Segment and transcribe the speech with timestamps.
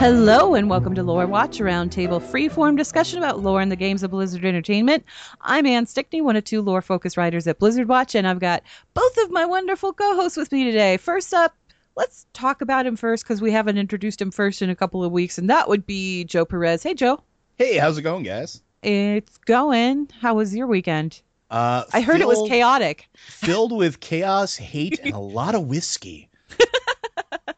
[0.00, 4.02] Hello and welcome to Lore Watch, a roundtable freeform discussion about lore and the games
[4.02, 5.04] of Blizzard Entertainment.
[5.42, 8.62] I'm Anne Stickney, one of two lore focused writers at Blizzard Watch, and I've got
[8.94, 10.96] both of my wonderful co hosts with me today.
[10.96, 11.54] First up,
[11.98, 15.12] let's talk about him first because we haven't introduced him first in a couple of
[15.12, 16.82] weeks, and that would be Joe Perez.
[16.82, 17.22] Hey, Joe.
[17.58, 18.62] Hey, how's it going, guys?
[18.82, 20.08] It's going.
[20.18, 21.20] How was your weekend?
[21.50, 23.06] Uh, I heard it was chaotic.
[23.18, 26.29] filled with chaos, hate, and a lot of whiskey.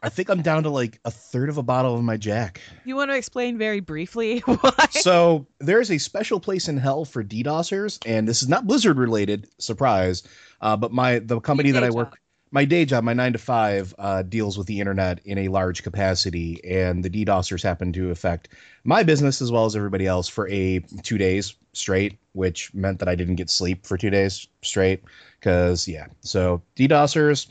[0.03, 2.61] I think I'm down to like a third of a bottle of my Jack.
[2.85, 4.87] You want to explain very briefly why?
[4.91, 9.49] So there's a special place in hell for DDoSers, and this is not Blizzard related.
[9.59, 10.23] Surprise!
[10.61, 12.19] Uh, but my the company that I work, job.
[12.51, 15.83] my day job, my nine to five, uh, deals with the internet in a large
[15.83, 18.49] capacity, and the DDoSers happen to affect
[18.85, 23.09] my business as well as everybody else for a two days straight, which meant that
[23.09, 25.03] I didn't get sleep for two days straight.
[25.39, 27.49] Because yeah, so DDoSers.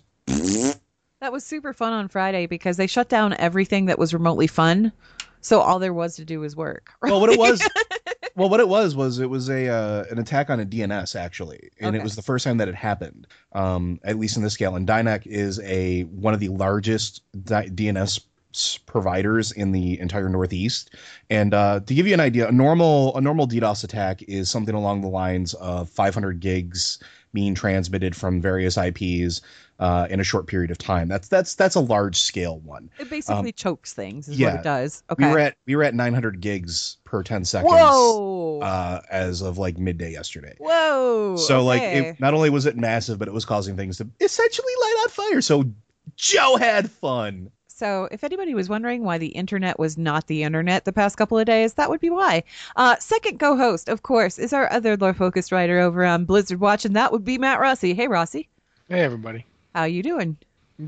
[1.21, 4.91] That was super fun on Friday because they shut down everything that was remotely fun.
[5.41, 6.91] So all there was to do was work.
[7.03, 7.61] Well, what it was,
[8.35, 11.69] well, what it was was it was a uh, an attack on a DNS actually,
[11.79, 14.75] and it was the first time that it happened, um, at least in this scale.
[14.75, 18.19] And Dynac is a one of the largest di- DNS
[18.85, 20.95] providers in the entire Northeast.
[21.29, 24.75] And uh, to give you an idea, a normal a normal DDoS attack is something
[24.75, 26.99] along the lines of 500 gigs
[27.33, 29.41] being transmitted from various IPs
[29.81, 31.07] uh, in a short period of time.
[31.07, 32.89] That's that's that's a large scale one.
[32.99, 34.59] It basically chokes things, is what Um, yeah.
[34.59, 35.03] it does.
[35.09, 35.25] Okay.
[35.25, 37.73] We were at we were at 900 gigs per 10 seconds.
[37.73, 38.59] Whoa.
[38.61, 40.55] Uh, as of like midday yesterday.
[40.59, 41.35] Whoa.
[41.37, 44.73] So like, it, not only was it massive, but it was causing things to essentially
[44.81, 45.41] light on fire.
[45.41, 45.65] So
[46.15, 47.49] Joe had fun.
[47.67, 51.39] So, if anybody was wondering why the internet was not the internet the past couple
[51.39, 52.43] of days, that would be why.
[52.75, 56.95] Uh, second co-host, of course, is our other lore-focused writer over on Blizzard Watch, and
[56.95, 57.95] that would be Matt Rossi.
[57.95, 58.47] Hey, Rossi,
[58.87, 60.37] Hey everybody, how you doing?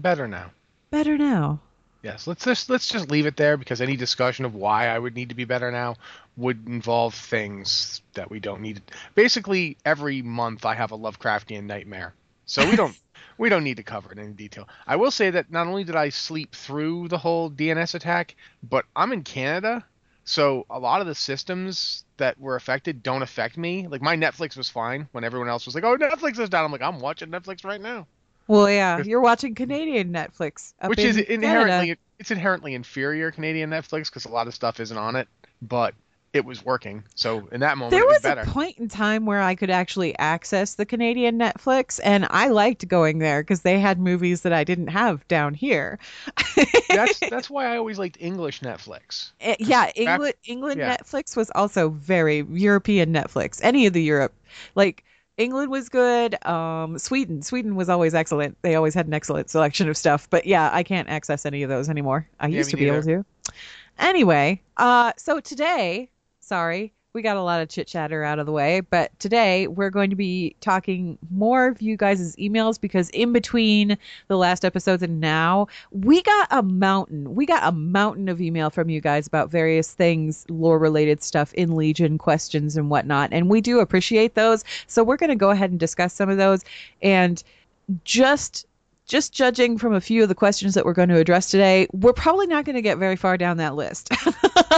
[0.02, 0.52] better now.
[0.90, 1.60] Better now.
[2.02, 5.16] Yes, let's just let's just leave it there because any discussion of why I would
[5.16, 5.96] need to be better now
[6.36, 8.82] would involve things that we don't need.
[9.16, 12.14] Basically, every month I have a Lovecraftian nightmare,
[12.46, 12.98] so we don't
[13.38, 14.68] we don't need to cover it in detail.
[14.86, 18.36] I will say that not only did I sleep through the whole DNS attack,
[18.70, 19.86] but I'm in Canada,
[20.26, 23.88] so a lot of the systems that were affected don't affect me.
[23.88, 26.72] Like my Netflix was fine when everyone else was like, "Oh, Netflix is down." I'm
[26.74, 28.08] like, "I'm watching Netflix right now."
[28.48, 32.02] Well, yeah, you're watching Canadian Netflix, which in is inherently Canada.
[32.20, 35.28] it's inherently inferior Canadian Netflix because a lot of stuff isn't on it,
[35.62, 35.94] but
[36.34, 37.04] it was working.
[37.14, 40.18] So in that moment, There it was a point in time where I could actually
[40.18, 44.64] access the Canadian Netflix, and I liked going there because they had movies that I
[44.64, 46.00] didn't have down here.
[46.90, 49.32] that's that's why I always liked English Netflix.
[49.42, 50.98] Eh, yeah, England England yeah.
[50.98, 53.60] Netflix was also very European Netflix.
[53.62, 54.34] Any of the Europe,
[54.74, 55.04] like
[55.38, 56.44] England was good.
[56.46, 58.58] Um, Sweden Sweden was always excellent.
[58.62, 60.30] They always had an excellent selection of stuff.
[60.30, 62.28] But yeah, I can't access any of those anymore.
[62.40, 63.26] I Yeah, used to be able to.
[64.00, 66.10] Anyway, uh, so today,
[66.40, 69.92] sorry, we got a lot of chit chatter out of the way, but today we're
[69.92, 73.96] going to be talking more of you guys' emails because in between
[74.30, 77.36] the last episodes and now, we got a mountain.
[77.36, 81.54] We got a mountain of email from you guys about various things, lore related stuff
[81.54, 83.30] in Legion, questions and whatnot.
[83.32, 84.64] And we do appreciate those.
[84.88, 86.64] So we're going to go ahead and discuss some of those.
[87.04, 87.44] And
[88.06, 88.66] just
[89.06, 92.14] just judging from a few of the questions that we're going to address today, we're
[92.14, 94.10] probably not going to get very far down that list.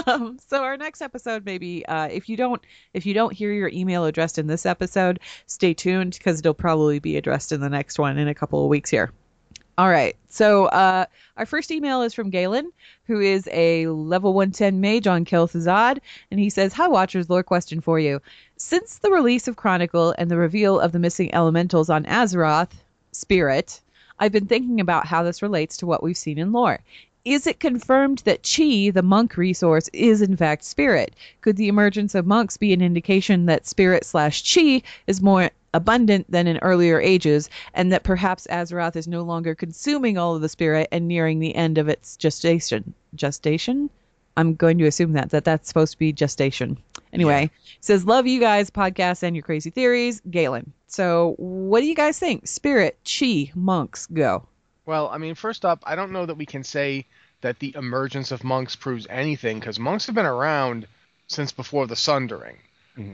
[0.48, 2.62] so our next episode, maybe uh, if you don't
[2.94, 7.00] if you don't hear your email addressed in this episode, stay tuned because it'll probably
[7.00, 9.12] be addressed in the next one in a couple of weeks here.
[9.77, 10.16] All right.
[10.30, 11.06] So uh,
[11.36, 12.71] our first email is from Galen,
[13.07, 16.00] who is a level 110 mage on Kel'Thuzad,
[16.31, 17.30] and he says, "Hi, Watchers.
[17.30, 18.21] Lore question for you.
[18.57, 22.71] Since the release of Chronicle and the reveal of the missing elementals on Azeroth,
[23.12, 23.81] Spirit."
[24.20, 26.80] I've been thinking about how this relates to what we've seen in lore.
[27.26, 31.16] Is it confirmed that chi, the monk resource, is in fact spirit?
[31.42, 36.30] Could the emergence of monks be an indication that spirit slash chi is more abundant
[36.32, 40.50] than in earlier ages, and that perhaps Azeroth is no longer consuming all of the
[40.50, 42.94] spirit and nearing the end of its gestation?
[43.16, 43.90] Gestation?
[44.38, 46.78] I'm going to assume that that that's supposed to be gestation.
[47.16, 50.74] Anyway, says love you guys podcast and your crazy theories, Galen.
[50.88, 52.48] So, what do you guys think?
[52.48, 54.46] Spirit, chi, monks, go.
[54.86, 57.06] Well, I mean, first up, I don't know that we can say
[57.42, 60.88] that the emergence of monks proves anything because monks have been around
[61.28, 62.58] since before the Sundering.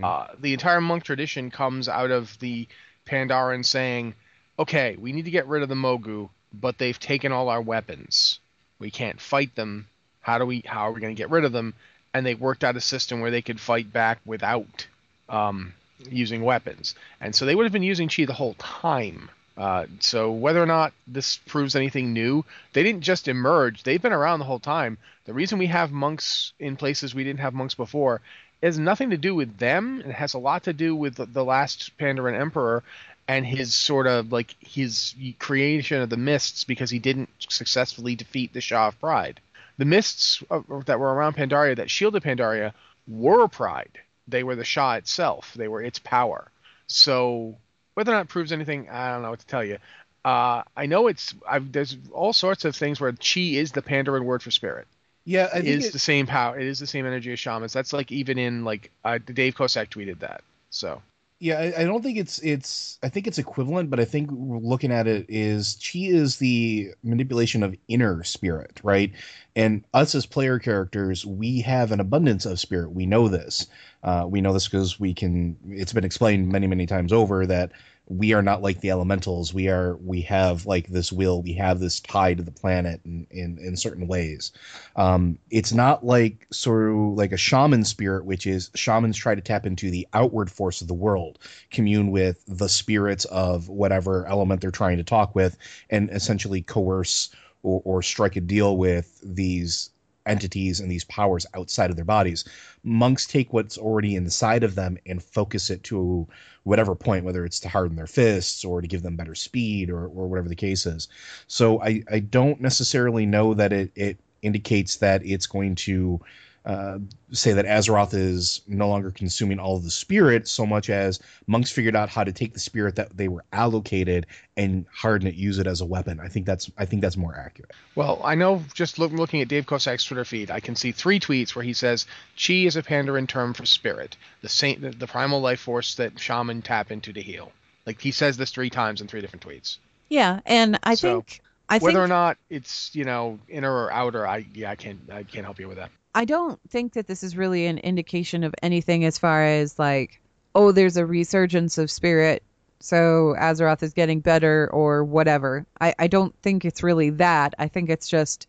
[0.03, 2.67] Uh, the entire monk tradition comes out of the
[3.07, 4.13] Pandaren saying,
[4.59, 8.39] "Okay, we need to get rid of the Mogu, but they've taken all our weapons.
[8.77, 9.87] We can't fight them.
[10.21, 10.61] How do we?
[10.65, 11.73] How are we going to get rid of them?"
[12.13, 14.87] And they worked out a system where they could fight back without
[15.29, 15.73] um,
[16.09, 16.95] using weapons.
[17.19, 19.29] And so they would have been using chi the whole time.
[19.57, 22.43] Uh, so whether or not this proves anything new,
[22.73, 24.97] they didn't just emerge; they've been around the whole time.
[25.25, 28.21] The reason we have monks in places we didn't have monks before
[28.63, 30.01] has nothing to do with them.
[30.01, 32.83] It has a lot to do with the, the last Pandaren Emperor
[33.27, 38.53] and his sort of like his creation of the mists because he didn't successfully defeat
[38.53, 39.39] the Sha of Pride.
[39.81, 42.73] The mists of, that were around Pandaria that shielded Pandaria
[43.07, 43.97] were Pride.
[44.27, 45.55] They were the Sha itself.
[45.55, 46.51] They were its power.
[46.85, 47.57] So
[47.95, 49.79] whether or not it proves anything, I don't know what to tell you.
[50.23, 54.23] Uh, I know it's I've, there's all sorts of things where chi is the Pandaren
[54.23, 54.87] word for spirit.
[55.25, 56.59] Yeah, I It is it- the same power.
[56.59, 57.73] It is the same energy as shamans.
[57.73, 60.43] That's like even in like uh, Dave Kosak tweeted that.
[60.69, 61.01] So
[61.43, 62.99] Yeah, I, I don't think it's it's.
[63.01, 67.63] I think it's equivalent, but I think looking at it is chi is the manipulation
[67.63, 69.11] of inner spirit, right?
[69.55, 72.91] And us as player characters, we have an abundance of spirit.
[72.93, 73.65] We know this.
[74.03, 75.57] Uh, we know this because we can.
[75.69, 77.71] It's been explained many, many times over that
[78.07, 79.53] we are not like the elementals.
[79.53, 79.95] We are.
[79.97, 81.41] We have like this will.
[81.41, 84.51] We have this tie to the planet in in, in certain ways.
[84.95, 89.41] Um, it's not like sort of like a shaman spirit, which is shamans try to
[89.41, 91.39] tap into the outward force of the world,
[91.69, 95.57] commune with the spirits of whatever element they're trying to talk with,
[95.89, 97.29] and essentially coerce
[97.63, 99.91] or, or strike a deal with these
[100.31, 102.45] entities and these powers outside of their bodies.
[102.83, 106.27] Monks take what's already inside of them and focus it to
[106.63, 110.05] whatever point, whether it's to harden their fists or to give them better speed or,
[110.07, 111.07] or whatever the case is.
[111.47, 116.19] So I, I don't necessarily know that it, it indicates that it's going to
[116.65, 116.99] uh,
[117.31, 121.71] say that Azeroth is no longer consuming all of the spirit so much as monks
[121.71, 124.27] figured out how to take the spirit that they were allocated
[124.57, 126.19] and harden it, use it as a weapon.
[126.19, 127.75] I think that's I think that's more accurate.
[127.95, 131.19] Well, I know just look, looking at Dave Kosak's Twitter feed, I can see three
[131.19, 132.05] tweets where he says
[132.35, 136.19] chi is a Pandaren term for spirit, the saint, the, the primal life force that
[136.19, 137.53] shaman tap into to heal.
[137.85, 139.79] Like he says this three times in three different tweets.
[140.09, 143.91] Yeah, and I So, think I Whether think or not it's you know inner or
[143.91, 145.91] outer, I yeah I can't I can't help you with that.
[146.13, 150.21] I don't think that this is really an indication of anything as far as like,
[150.53, 152.43] oh, there's a resurgence of spirit,
[152.81, 155.65] so Azeroth is getting better or whatever.
[155.79, 157.53] I, I don't think it's really that.
[157.59, 158.47] I think it's just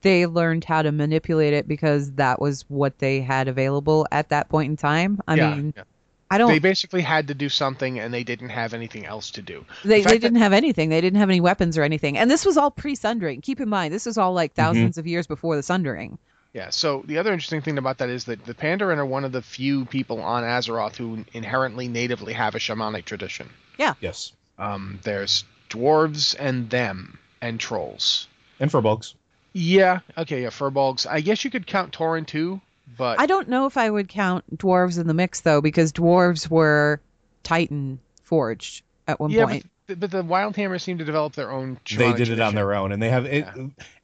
[0.00, 4.48] they learned how to manipulate it because that was what they had available at that
[4.48, 5.20] point in time.
[5.28, 5.84] I yeah, mean, yeah.
[6.28, 6.48] I don't.
[6.48, 9.64] they basically had to do something and they didn't have anything else to do.
[9.84, 10.88] They, The they didn't have anything.
[10.88, 12.18] They didn't have any weapons or anything.
[12.18, 13.42] And this was all pre Sundering.
[13.42, 14.86] Keep in mind, this was all like mm-hmm.
[14.86, 16.18] 1000s of years before the Sundering.
[16.56, 16.70] Yeah.
[16.70, 19.42] So the other interesting thing about that is that the Pandaren are one of the
[19.42, 23.50] few people on Azeroth who inherently natively have a shamanic tradition.
[23.78, 23.92] Yeah.
[24.00, 24.32] Yes.
[24.58, 28.26] Um, there's dwarves and them and trolls.
[28.58, 29.12] And Furbolgs.
[29.52, 29.98] Yeah.
[30.16, 30.44] Okay.
[30.44, 30.48] Yeah.
[30.48, 31.06] Furbolgs.
[31.06, 32.62] I guess you could count Tauren too,
[32.96, 36.48] but I don't know if I would count dwarves in the mix though, because dwarves
[36.48, 37.02] were
[37.42, 39.70] Titan forged at one yeah, point.
[39.86, 41.78] But but the Wildhammer seem to develop their own.
[41.96, 43.46] they shamanic did it on their own and they have it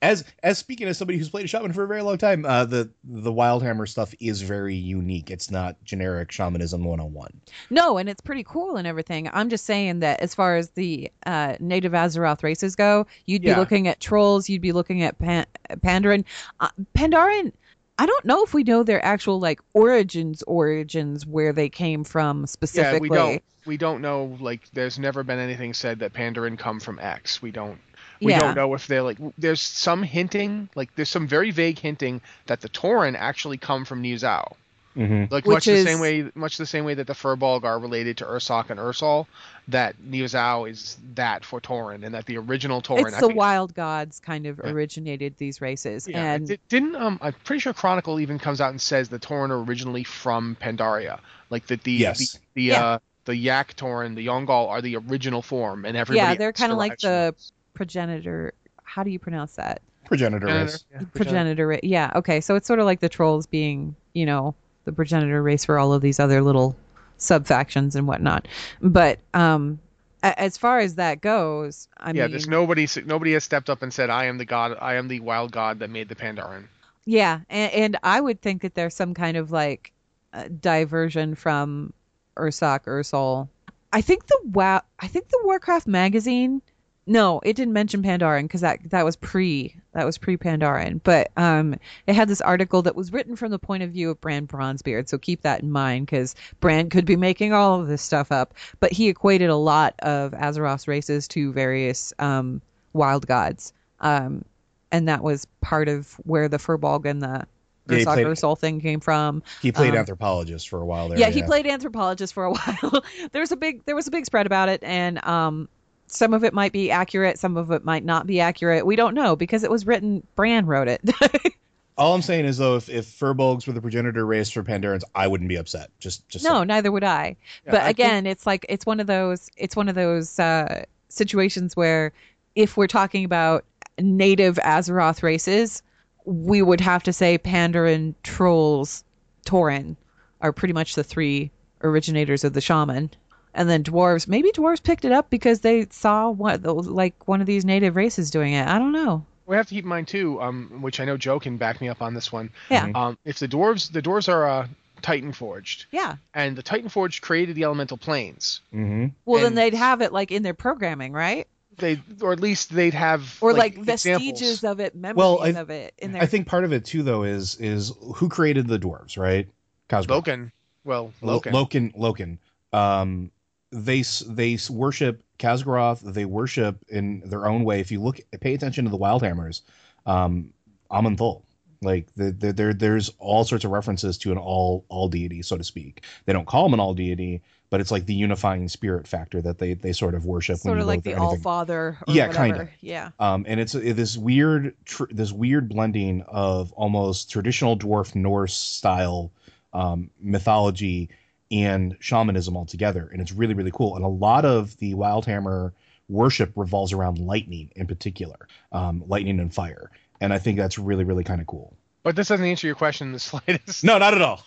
[0.01, 2.65] as as speaking as somebody who's played a shaman for a very long time uh
[2.65, 8.21] the the wildhammer stuff is very unique it's not generic shamanism 101 No, and it's
[8.21, 9.29] pretty cool and everything.
[9.33, 13.55] I'm just saying that as far as the uh, native Azeroth races go, you'd be
[13.55, 16.25] looking at trolls, you'd be looking at Pan- Pandaren.
[16.61, 17.53] Uh, Pandaren,
[17.99, 22.47] I don't know if we know their actual like origins, origins where they came from
[22.47, 23.09] specifically.
[23.09, 23.43] Yeah, we don't.
[23.65, 24.37] We don't know.
[24.41, 27.41] Like, there's never been anything said that Pandaren come from X.
[27.41, 27.79] We don't.
[28.21, 28.41] We Yeah.
[28.41, 29.19] don't know if they're like.
[29.39, 30.69] There's some hinting.
[30.75, 34.55] Like, there's some very vague hinting that the Tauren actually come from Niuzao.
[34.97, 35.33] Mm-hmm.
[35.33, 38.19] Like Which much the same way, much the same way that the Furbolg are related
[38.19, 39.27] to Ursoc and Ursol,
[39.69, 43.07] that Niuzao is that for Tauren, and that the original Tauren.
[43.09, 44.71] It's the think- wild gods kind of Yeah.
[44.71, 48.71] originated these races, Yeah, and di- didn't um I'm pretty sure Chronicle even comes out
[48.71, 52.33] and says the Tauren are originally from Pandaria, like that the Yes.
[52.33, 52.85] the, the Yeah.
[52.85, 56.73] uh the Yak Tauren, the Yaungol are the original form, and everybody yeah, they're kind
[56.73, 57.35] of like the
[57.73, 58.53] progenitor.
[58.85, 59.81] How do you pronounce that?
[60.05, 63.47] progenitor Progenitor, race yeah, progenitor ra- yeah okay so it's sort of like the trolls
[63.47, 64.53] being you know
[64.85, 66.77] the progenitor race for all of these other little
[67.19, 68.49] sub factions and whatnot
[68.81, 69.79] but um
[70.23, 73.83] a- as far as that goes i yeah, mean there's nobody nobody has stepped up
[73.83, 76.65] and said I am the god, I am the wild god that made the Pandaren.
[77.05, 79.93] yeah and, and i would think that there's some kind of like
[80.33, 81.93] uh, diversion from
[82.37, 83.49] ursoc ursol
[83.93, 86.61] i think the wow i think the warcraft magazine
[87.07, 91.31] no it didn't mention pandaren because that that was pre that was pre pandaren but
[91.37, 91.75] um
[92.07, 95.09] it had this article that was written from the point of view of Brann Bronzebeard
[95.09, 98.55] so keep that in mind because Brann could be making all of this stuff up
[98.81, 104.45] but he equated a lot of azeroth's races to various um wild gods um
[104.93, 107.47] and that was part of where the furbolg and the
[107.89, 109.43] Yeah, he Ursoc played- Ursol thing came from.
[109.61, 113.03] he played Um, anthropologist for a while there yeah, he played anthropologist for a while.
[113.33, 115.69] there was a big there was a big spread about it, and um,
[116.13, 118.87] some of it might be accurate, some of it might not be accurate.
[118.87, 120.27] We don't know because it was written.
[120.37, 121.01] Brann wrote it.
[121.99, 125.27] all i'm saying is though if, if furbolgs were the progenitor race for pandarans i
[125.27, 126.67] wouldn't be upset just just no, saying.
[126.69, 127.37] neither would I.
[127.67, 130.39] Yeah, but I think- again, it's like it's one of those it's one of those
[130.39, 132.13] uh, situations where
[132.55, 133.65] if we're talking about
[133.99, 135.83] native Azeroth races,
[136.25, 139.05] we would have to say Pandaren, Trolls,
[139.47, 139.97] Tauren
[140.41, 141.51] are pretty much the three
[141.83, 143.11] originators of the shaman.
[143.55, 147.47] And then dwarves, maybe dwarves picked it up because they saw what like one of
[147.47, 148.67] these native races doing it.
[148.67, 149.27] I don't know.
[149.47, 151.89] We have to keep in mind too, um, which I know Joe can back me
[151.89, 152.51] up on this one.
[152.71, 152.91] Yeah.
[152.95, 154.69] Um, if the dwarves, the dwarves are uh,
[155.03, 156.17] Titan forged, Yeah.
[156.33, 158.61] and the Titan forged created the elemental planes.
[158.73, 159.09] mm-hmm.
[159.27, 161.47] Well, then they'd have it like in their programming, right?
[161.77, 164.05] They, or at least they'd have, Or like, examples.
[164.31, 166.85] vestiges of it, memories Well, I- of it in their i think part of it
[166.85, 169.49] too though is is who created the dwarves right
[169.91, 170.23] Khaz'goroth.
[170.25, 170.53] Loken.
[170.85, 171.53] Well, Lo- Loken.
[171.53, 172.39] Loken, Loken.
[172.79, 173.31] Um,
[173.73, 176.01] they they worship Khaz'goroth.
[176.13, 177.81] They worship in their own way.
[177.81, 179.63] If you look, pay attention to the Wildhammers,
[180.07, 180.53] um,
[180.91, 181.43] Aman'Thul.
[181.85, 185.57] Like the, the, there, there's all sorts of references to an all all deity, so
[185.57, 186.05] to speak.
[186.27, 189.59] They don't call him an all deity, but it's like the unifying spirit factor that
[189.59, 190.59] they they sort of worship.
[190.59, 191.37] sort of like the All.
[191.39, 191.99] Father.
[192.07, 192.47] Or Yeah, whatever.
[192.47, 192.69] kinda.
[192.83, 193.11] Yeah.
[193.19, 198.55] Um, and it's uh, this weird, tr- this weird blending of almost traditional dwarf Norse
[198.55, 199.33] style
[199.73, 201.09] um, mythology
[201.53, 203.09] and shamanism altogether.
[203.13, 203.95] and it's really, really cool.
[203.95, 205.73] And a lot of the Wildhammer
[206.09, 209.91] worship revolves around lightning, in particular, um, lightning and fire,
[210.21, 211.77] and I think that's really, really kind of cool.
[212.03, 213.85] But this doesn't answer your question in the slightest.
[213.85, 214.45] No, not at all.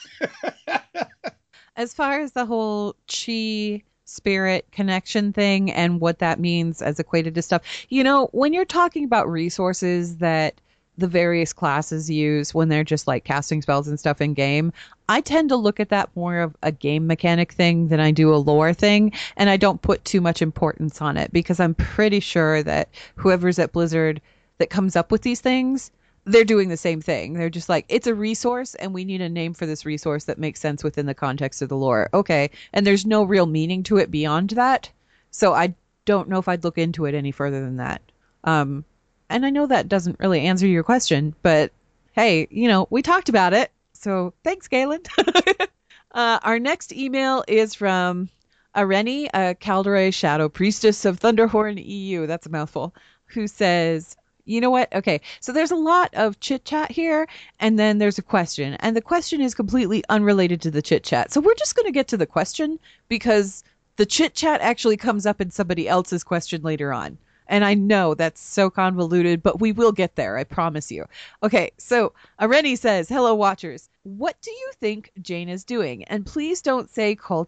[1.77, 7.35] As far as the whole chi spirit connection thing and what that means as equated
[7.35, 10.61] to stuff, you know, when you're talking about resources that
[10.97, 14.71] the various classes use when they're just like casting spells and stuff in game,
[15.09, 18.33] I tend to look at that more of a game mechanic thing than I do
[18.33, 22.19] a lore thing, and I don't put too much importance on it because I'm pretty
[22.19, 24.21] sure that whoever's at Blizzard
[24.57, 25.91] that comes up with these things
[26.25, 27.33] they're doing the same thing.
[27.33, 30.39] They're just like, it's a resource and we need a name for this resource that
[30.39, 32.09] makes sense within the context of the lore.
[32.13, 32.49] Okay.
[32.73, 34.89] And there's no real meaning to it beyond that.
[35.31, 35.75] So I
[36.05, 38.01] don't know if I'd look into it any further than that.
[38.43, 38.85] Um,
[39.29, 41.71] and I know that doesn't really answer your question, but
[42.13, 43.71] hey, you know, we talked about it.
[43.93, 45.01] So thanks, Galen.
[46.11, 48.29] uh, our next email is from
[48.75, 52.27] Areni, a Kaldorei Shadow Priestess of Thunderhorn EU.
[52.27, 52.93] That's a mouthful.
[53.27, 54.15] Who says,
[54.45, 54.93] you know what?
[54.93, 57.27] Okay, so there's a lot of chit chat here,
[57.59, 61.31] and then there's a question, and the question is completely unrelated to the chit chat.
[61.31, 63.63] So we're just going to get to the question because
[63.95, 67.17] the chit chat actually comes up in somebody else's question later on.
[67.47, 71.05] And I know that's so convoluted, but we will get there, I promise you.
[71.43, 73.89] Okay, so Areni says, Hello, watchers.
[74.03, 76.03] What do you think Jane is doing?
[76.05, 77.47] And please don't say Kul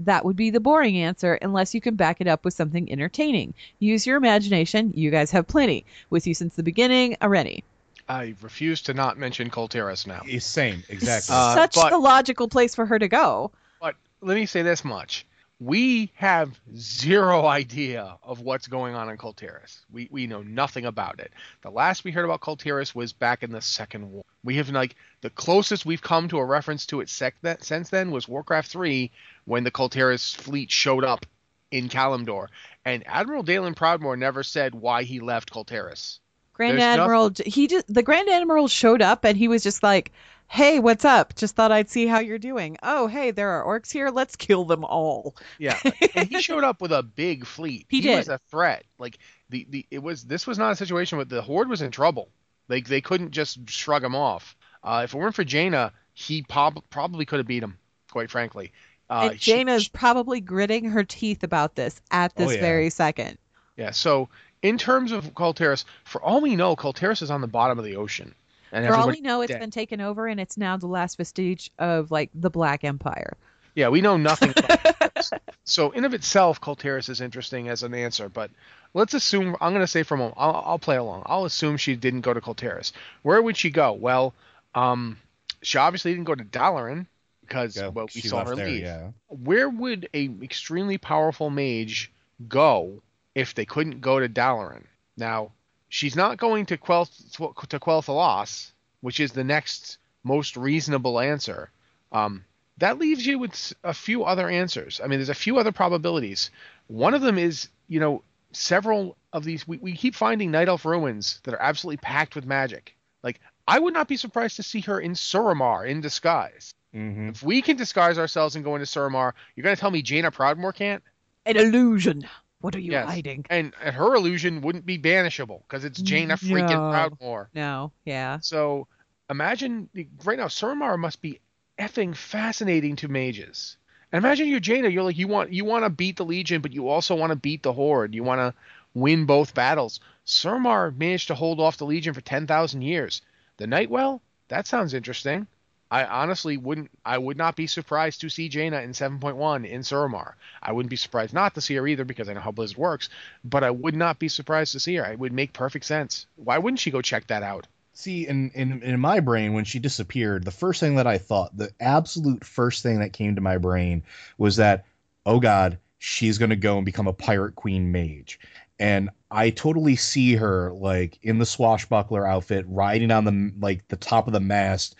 [0.00, 3.54] That would be the boring answer unless you can back it up with something entertaining.
[3.78, 4.92] Use your imagination.
[4.94, 5.84] You guys have plenty.
[6.10, 7.62] With you since the beginning, Areni.
[8.08, 10.22] I refuse to not mention Kul now.
[10.26, 11.34] It's same, exactly.
[11.34, 13.50] Uh, Such but- the logical place for her to go.
[13.80, 15.26] But let me say this much.
[15.64, 19.86] We have zero idea of what's going on in Kul Tiras.
[19.90, 21.32] We we know nothing about it.
[21.62, 24.24] The last we heard about Kul Tiras was back in the Second War.
[24.42, 27.88] We have like the closest we've come to a reference to it sec- that, since
[27.88, 29.10] then was Warcraft 3
[29.46, 31.24] when the Kul Tiras fleet showed up
[31.70, 32.48] in Kalimdor.
[32.84, 36.20] And Admiral Daelin Proudmoore never said why he left Kul Tiras.
[36.52, 40.12] Grand There's Admiral, he just the Grand Admiral showed up and he was just like,
[40.54, 41.34] "Hey, what's up?
[41.34, 42.76] Just thought I'd see how you're doing.
[42.82, 44.10] Oh, hey, there are orcs here.
[44.10, 45.78] Let's kill them all." Yeah,
[46.14, 47.86] and he showed up with a big fleet.
[47.88, 48.34] He was did.
[48.34, 48.84] a threat.
[48.98, 49.18] Like
[49.50, 52.28] the, the it was this was not a situation where the horde was in trouble.
[52.68, 54.56] Like they couldn't just shrug him off.
[54.82, 57.76] Uh, if it weren't for Jaina, he prob- probably could have beat him.
[58.12, 58.72] Quite frankly,
[59.10, 62.60] uh, and she- Jaina's probably gritting her teeth about this at this Oh, yeah.
[62.60, 63.38] very second.
[63.76, 63.90] yeah.
[63.90, 64.28] So
[64.62, 67.76] in terms of Kul Tiras, for all we know, Kul Tiras is on the bottom
[67.78, 68.34] of the ocean.
[68.74, 69.60] And For all we everybody- know, it's dead.
[69.60, 73.36] been taken over and it's now the last vestige of like the Black Empire.
[73.74, 74.50] Yeah, we know nothing.
[74.56, 75.30] About.
[75.64, 78.50] So in of itself, Kul Tiras is interesting as an answer, but
[78.92, 81.22] let's assume I'm going to say for a moment, I'll, I'll play along.
[81.26, 82.92] I'll assume she didn't go to Kul Tiras.
[83.22, 83.92] Where would she go?
[83.92, 84.34] Well,
[84.74, 85.18] um,
[85.62, 87.06] she obviously didn't go to Dalaran
[87.40, 88.82] because Yeah, well we saw left her there, leave.
[88.82, 89.10] yeah.
[89.28, 92.10] Where would a extremely powerful mage
[92.48, 93.02] go
[93.34, 94.82] if they couldn't go to Dalaran?
[95.16, 95.52] Now,
[95.94, 101.70] she's not going to Quell to Quel'Thalas, which is the next most reasonable answer.
[102.10, 102.44] Um,
[102.78, 105.00] that leaves you with a few other answers.
[105.02, 106.50] I mean, there's a few other probabilities.
[106.88, 109.68] One of them is, you know, several of these.
[109.68, 112.96] We, we keep finding Night Elf ruins that are absolutely packed with magic.
[113.22, 116.74] Like, I would not be surprised to see her in Suramar in disguise.
[116.92, 117.28] Mm-hmm.
[117.28, 120.32] If we can disguise ourselves and go into Suramar, you're going to tell me Jaina
[120.32, 121.04] Proudmoore can't?
[121.46, 122.26] An illusion.
[122.64, 123.06] What are you Yes.
[123.06, 123.44] hiding?
[123.50, 126.90] And, and her illusion wouldn't be banishable because it's Jaina freaking No.
[126.90, 127.48] Proudmoore.
[127.54, 128.38] No, yeah.
[128.40, 128.88] So
[129.28, 129.90] imagine
[130.24, 131.40] right now, Suramar must be
[131.78, 133.76] effing fascinating to mages.
[134.10, 134.88] And imagine you're Jaina.
[134.88, 137.36] You're like you want you want to beat the Legion, but you also want to
[137.36, 138.14] beat the Horde.
[138.14, 138.54] You want to
[138.94, 140.00] win both battles.
[140.24, 143.20] Suramar managed to hold off the Legion for ten thousand years.
[143.58, 145.46] The Nightwell, that sounds interesting.
[145.94, 146.90] I honestly wouldn't.
[147.04, 150.32] I would not be surprised to see Jaina in 7.1 in Suramar.
[150.60, 153.10] I wouldn't be surprised not to see her either because I know how Blizzard works.
[153.44, 155.04] But I would not be surprised to see her.
[155.04, 156.26] It would make perfect sense.
[156.34, 157.68] Why wouldn't she go check that out?
[157.92, 161.56] See, in, in in my brain, when she disappeared, the first thing that I thought,
[161.56, 164.02] the absolute first thing that came to my brain
[164.36, 164.86] was that,
[165.24, 168.40] oh God, she's gonna go and become a pirate queen mage.
[168.78, 173.96] And I totally see her like in the swashbuckler outfit, riding on the like the
[173.96, 174.96] top of the mast,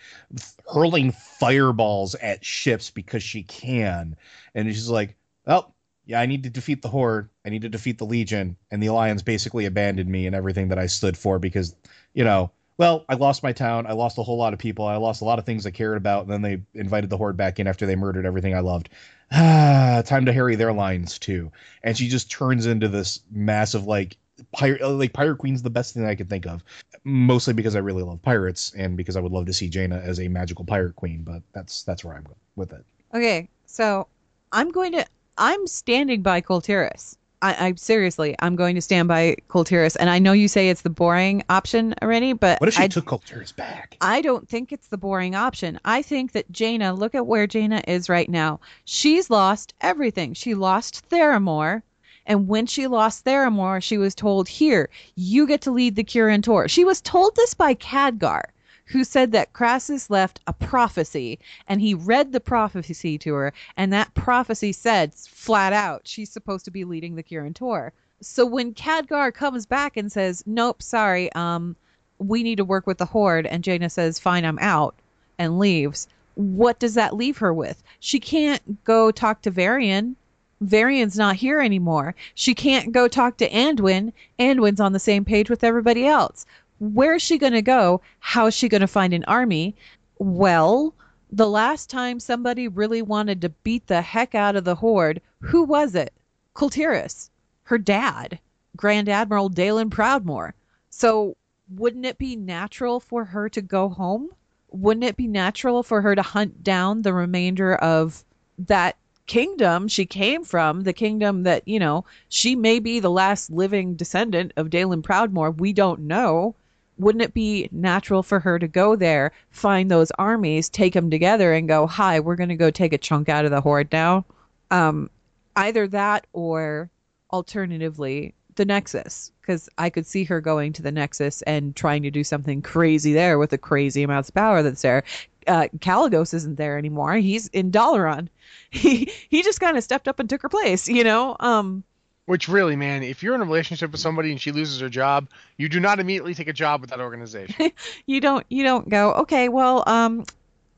[0.73, 4.15] hurling fireballs at ships because she can.
[4.53, 5.15] And she's like,
[5.47, 5.73] oh,
[6.05, 7.29] yeah, I need to defeat the Horde.
[7.45, 8.57] I need to defeat the Legion.
[8.71, 11.75] And the Alliance basically abandoned me and everything that I stood for because,
[12.13, 13.87] you know, well, I lost my town.
[13.87, 14.85] I lost a whole lot of people.
[14.85, 16.23] I lost a lot of things I cared about.
[16.23, 18.89] And then they invited the Horde back in after they murdered everything I loved.
[19.31, 21.51] Ah, time to harry their lines too.
[21.83, 24.17] And she just turns into this massive, like,
[24.51, 26.63] pirate, like Pirate Queen's the best thing I could think of.
[27.03, 30.19] Mostly because I really love pirates and because I would love to see Jaina as
[30.19, 31.23] a magical pirate queen.
[31.23, 32.83] But that's that's where I'm with it.
[33.13, 34.07] Okay, so
[34.51, 35.05] I'm going to.
[35.37, 37.17] I'm standing by Kul Tiras.
[37.45, 40.69] I, I seriously, I'm going to stand by Kul Tiras, and I know you say
[40.69, 43.97] it's the boring option already, but What if she I, took Kul Tiras back?
[44.01, 45.79] I don't think it's the boring option.
[45.85, 48.61] I think that Jaina, look at where Jaina is right now.
[48.85, 50.33] She's lost everything.
[50.33, 51.83] She lost Theramore.
[52.25, 56.67] And when she lost Theramore, she was told, Here, you get to lead the Tor.
[56.67, 58.45] She was told this by Khadgar,
[58.85, 63.91] who said that Krasus left a prophecy, and he read the prophecy to her, and
[63.91, 67.91] that prophecy said flat out, she's supposed to be leading the Kirin.
[68.21, 71.75] So when Khadgar comes back and says, Nope, sorry, um,
[72.19, 74.95] we need to work with the Horde, and Jaina says, Fine, I'm out,
[75.37, 77.81] and leaves, what does that leave her with?
[77.99, 80.15] She can't go talk to Varian.
[80.61, 82.15] Varian's not here anymore.
[82.33, 84.13] She can't go talk to Anduin.
[84.39, 86.45] Anduin's on the same page with everybody else.
[86.79, 88.01] Where's she going to go?
[88.19, 89.75] How's she going to find an army?
[90.19, 90.93] Well,
[91.31, 95.63] the last time somebody really wanted to beat the heck out of the Horde, who
[95.63, 96.13] was it?
[96.53, 97.29] Kul Tiras,
[97.63, 98.39] her dad,
[98.75, 100.53] Grand Admiral Daelin Proudmoore.
[100.89, 101.37] So
[101.69, 104.29] wouldn't it be natural for her to go home?
[104.69, 108.23] Wouldn't it be natural for her to hunt down the remainder of
[108.59, 113.49] that kingdom she came from, the kingdom that, you know, she may be the last
[113.49, 115.51] living descendant of Daelin Proudmoore.
[115.57, 116.55] We don't know.
[116.97, 121.53] Wouldn't it be natural for her to go there, find those armies, take them together,
[121.53, 124.25] and go, "Hi, we're going to go take a chunk out of the horde now"?
[124.71, 125.09] Um,
[125.55, 126.89] either that or
[127.31, 132.11] alternatively the Nexus, because I could see her going to the Nexus and trying to
[132.11, 135.03] do something crazy there with the crazy amounts of power that's there.
[135.47, 137.15] Uh, Kalecgos isn't there anymore.
[137.15, 138.29] He's in Dalaran.
[138.71, 141.35] He he just kind of stepped up and took her place, you know.
[141.39, 141.83] Um,
[142.25, 145.29] Which really, man, if you're in a relationship with somebody and she loses her job,
[145.57, 147.55] you do not immediately take a job with that organization.
[148.07, 149.49] you don't you don't go okay.
[149.49, 150.25] Well, um,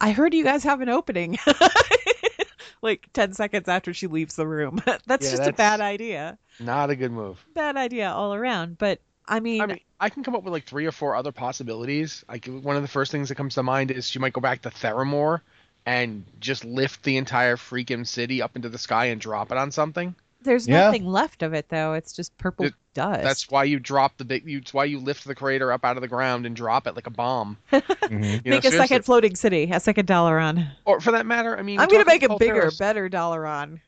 [0.02, 1.38] I heard you guys have an opening.
[2.82, 4.82] like ten seconds after she leaves the room.
[5.08, 6.38] that's Yeah, just a bad idea.
[6.60, 7.44] not a good move.
[7.54, 8.78] Bad idea all around.
[8.78, 11.32] But I mean, I mean, I can come up with like three or four other
[11.32, 12.24] possibilities.
[12.30, 14.62] Like one of the first things that comes to mind is she might go back
[14.64, 15.42] to Theramore
[15.86, 19.72] and just lift the entire freaking city up into the sky and drop it on
[19.72, 20.16] something.
[20.48, 20.86] There's Yeah.
[20.86, 21.94] nothing left of it though.
[21.94, 23.22] It's just purple It- dust.
[23.22, 24.48] That's why you drop the big.
[24.50, 26.96] You, it's why you lift the crater up out of the ground and drop it
[26.96, 27.58] like a bomb.
[27.72, 28.12] Mhm.
[28.12, 28.78] You know, Make a seriously.
[28.78, 30.68] second floating city, a second Dalaran.
[30.86, 33.80] Or for that matter, I mean, I'm gonna make about bigger, Kul Tiras- better Dalaran.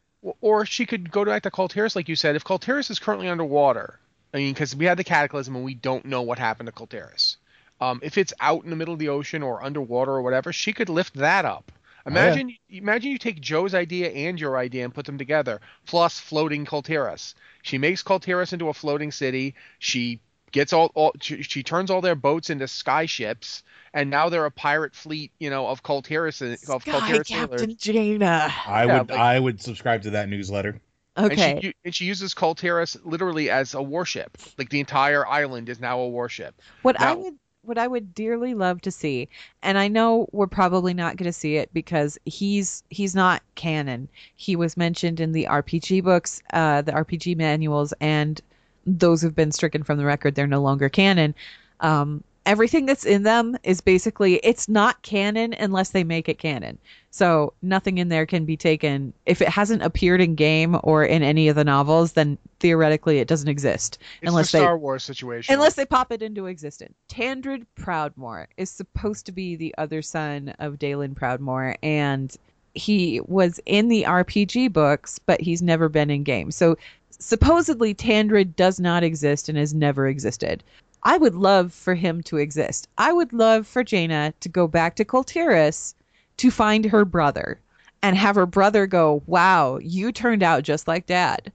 [0.42, 2.36] Or she could go back to Kul Tiras, like you said.
[2.36, 3.98] If Kul Tiras is currently underwater,
[4.34, 6.88] I mean, because we had the cataclysm and we don't know what happened to Kul
[6.88, 7.38] Tiras.
[7.82, 10.74] Um, if it's out in the middle of the ocean or underwater or whatever, she
[10.74, 11.72] could lift that up.
[12.10, 12.26] Oh, yeah.
[12.28, 16.66] Imagine, imagine you take Joe's idea and your idea and put them together, plus floating
[16.66, 17.36] Kul Tiras.
[17.62, 19.56] She makes Kul Tiras into a floating city.
[19.80, 20.20] She
[20.52, 24.46] gets all, all she, she turns all their boats into sky ships, and now they're
[24.46, 27.28] a pirate fleet, you know, of Kul Tiras of Sky Kul Tiras.
[27.28, 28.54] Captain Jaina.
[28.66, 30.82] I Yeah, would like- I would subscribe to that newsletter.
[31.18, 31.52] Okay.
[31.52, 34.38] And she, and she uses Kul Tiras literally as a warship.
[34.58, 36.56] Like the entire island is now a warship.
[36.82, 37.34] What I would
[37.70, 39.30] what I would dearly love to see,
[39.64, 44.10] and I know we're probably not going to see it because he's he's not canon.
[44.36, 48.42] He was mentioned in the RPG books, uh, the RPG manuals, and
[48.86, 50.36] those have been stricken from the record.
[50.36, 51.36] They're no longer canon.
[51.80, 56.80] Um, everything that's in them is basically it's not canon unless they make it canon.
[57.12, 61.22] So nothing in there can be taken if it hasn't appeared in game or in
[61.22, 62.14] any of the novels.
[62.14, 65.54] Then theoretically it doesn't exist It's unless the they Star Wars situation.
[65.54, 66.96] Unless they pop it into existence.
[67.08, 72.36] Tandred Proudmoore is supposed to be the other son of Daelin Proudmoore and
[72.80, 76.52] he was in the RPG books, but he's never been in game.
[76.52, 76.78] So
[77.10, 80.64] supposedly Tandred does not exist and has never existed.
[81.04, 82.88] I would love for him to exist.
[82.98, 85.96] I would love for Jaina to go back to Kul Tiras
[86.38, 87.60] to find her brother
[88.02, 91.52] and have her brother go, Wow, you turned out just like dad.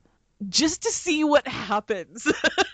[0.48, 2.26] Just to see what happens.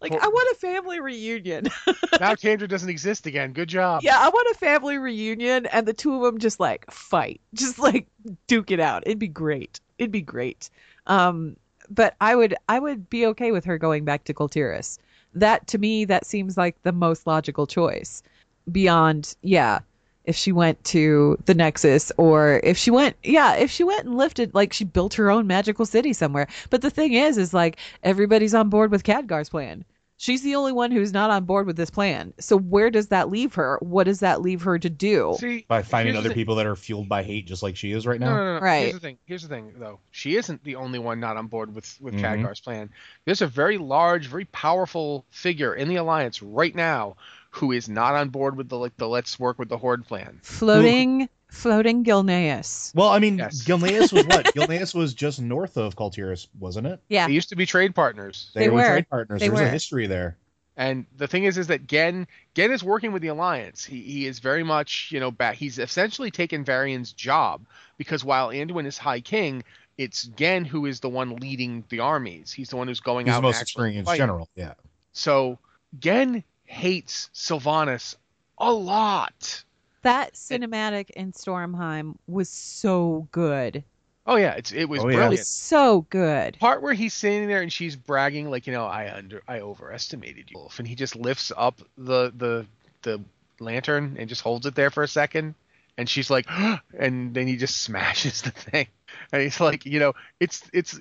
[0.00, 1.68] like, I want a family reunion.
[2.20, 3.52] now Tandred doesn't exist again.
[3.52, 4.02] Good job.
[4.02, 7.78] yeah, I want a family reunion and the two of them just like fight, just
[7.78, 8.06] like
[8.46, 9.02] duke it out.
[9.06, 9.80] It'd be great.
[9.98, 10.70] It'd be great.
[11.06, 11.56] Um,
[11.88, 14.98] but I would, I would be okay with her going back to Kul Tiras.
[15.34, 18.22] That to me, that seems like the most logical choice.
[18.70, 19.80] Beyond, yeah,
[20.24, 24.16] if she went to the Nexus or if she went, yeah, if she went and
[24.16, 26.46] lifted, like she built her own magical city somewhere.
[26.68, 29.84] But the thing is, is like everybody's on board with Khadgar's plan.
[30.18, 32.34] She's the only one who's not on board with this plan.
[32.38, 33.78] So where does that leave her?
[33.80, 35.34] What does that leave her to do?
[35.40, 38.20] See, By finding other people that are fueled by hate, just like she is right
[38.20, 38.36] now.
[38.36, 38.60] no, no, no.
[38.60, 38.80] Right.
[38.80, 39.18] Here's the thing.
[39.24, 39.98] Here's the thing, though.
[40.10, 42.20] She isn't the only one not on board with with Mhm.
[42.20, 42.90] Khadgar's plan.
[43.24, 47.16] There's a very large, very powerful figure in the alliance right now
[47.50, 50.38] who is not on board with the like the let's work with the horde plan.
[50.42, 52.94] Floating, floating Gilneas.
[52.94, 53.64] Well, I mean, Yes.
[53.64, 54.46] Gilneas was what?
[54.54, 57.00] Gilneas was just north of Kul Tiras, wasn't it?
[57.08, 58.50] Yeah, They used to be trade partners.
[58.54, 58.86] They were, were.
[58.86, 59.40] trade partners.
[59.40, 59.66] They There's were.
[59.66, 60.36] a history there.
[60.76, 63.84] And the thing is, is that Genn Genn is working with the Alliance.
[63.84, 65.56] He, he is very much, you know, back.
[65.56, 67.66] He's essentially taken Varian's job
[67.98, 69.62] because while Anduin is High King,
[69.98, 72.52] it's Genn who is the one leading the armies.
[72.52, 73.38] He's the one who's going He's out.
[73.38, 74.20] the most actually experienced fighting.
[74.22, 74.48] general.
[74.54, 74.74] Yeah.
[75.12, 75.58] So
[75.98, 78.14] Genn hates Sylvanas
[78.58, 79.64] a lot.
[80.02, 83.84] that cinematic in Stormheim was so good.
[84.26, 85.14] Oh yeah, it's it was Oh, yeah.
[85.14, 85.38] It brilliant.
[85.40, 86.58] was so good.
[86.58, 90.50] Part where he's sitting there and she's bragging like, you know, I under I overestimated
[90.50, 92.66] you, Wolf, and he just lifts up the the
[93.02, 93.20] the
[93.58, 95.54] lantern and just holds it there for a second,
[95.96, 96.46] and she's like,
[96.98, 98.86] and then he just smashes the thing,
[99.32, 101.00] and he's like, you know, it's it's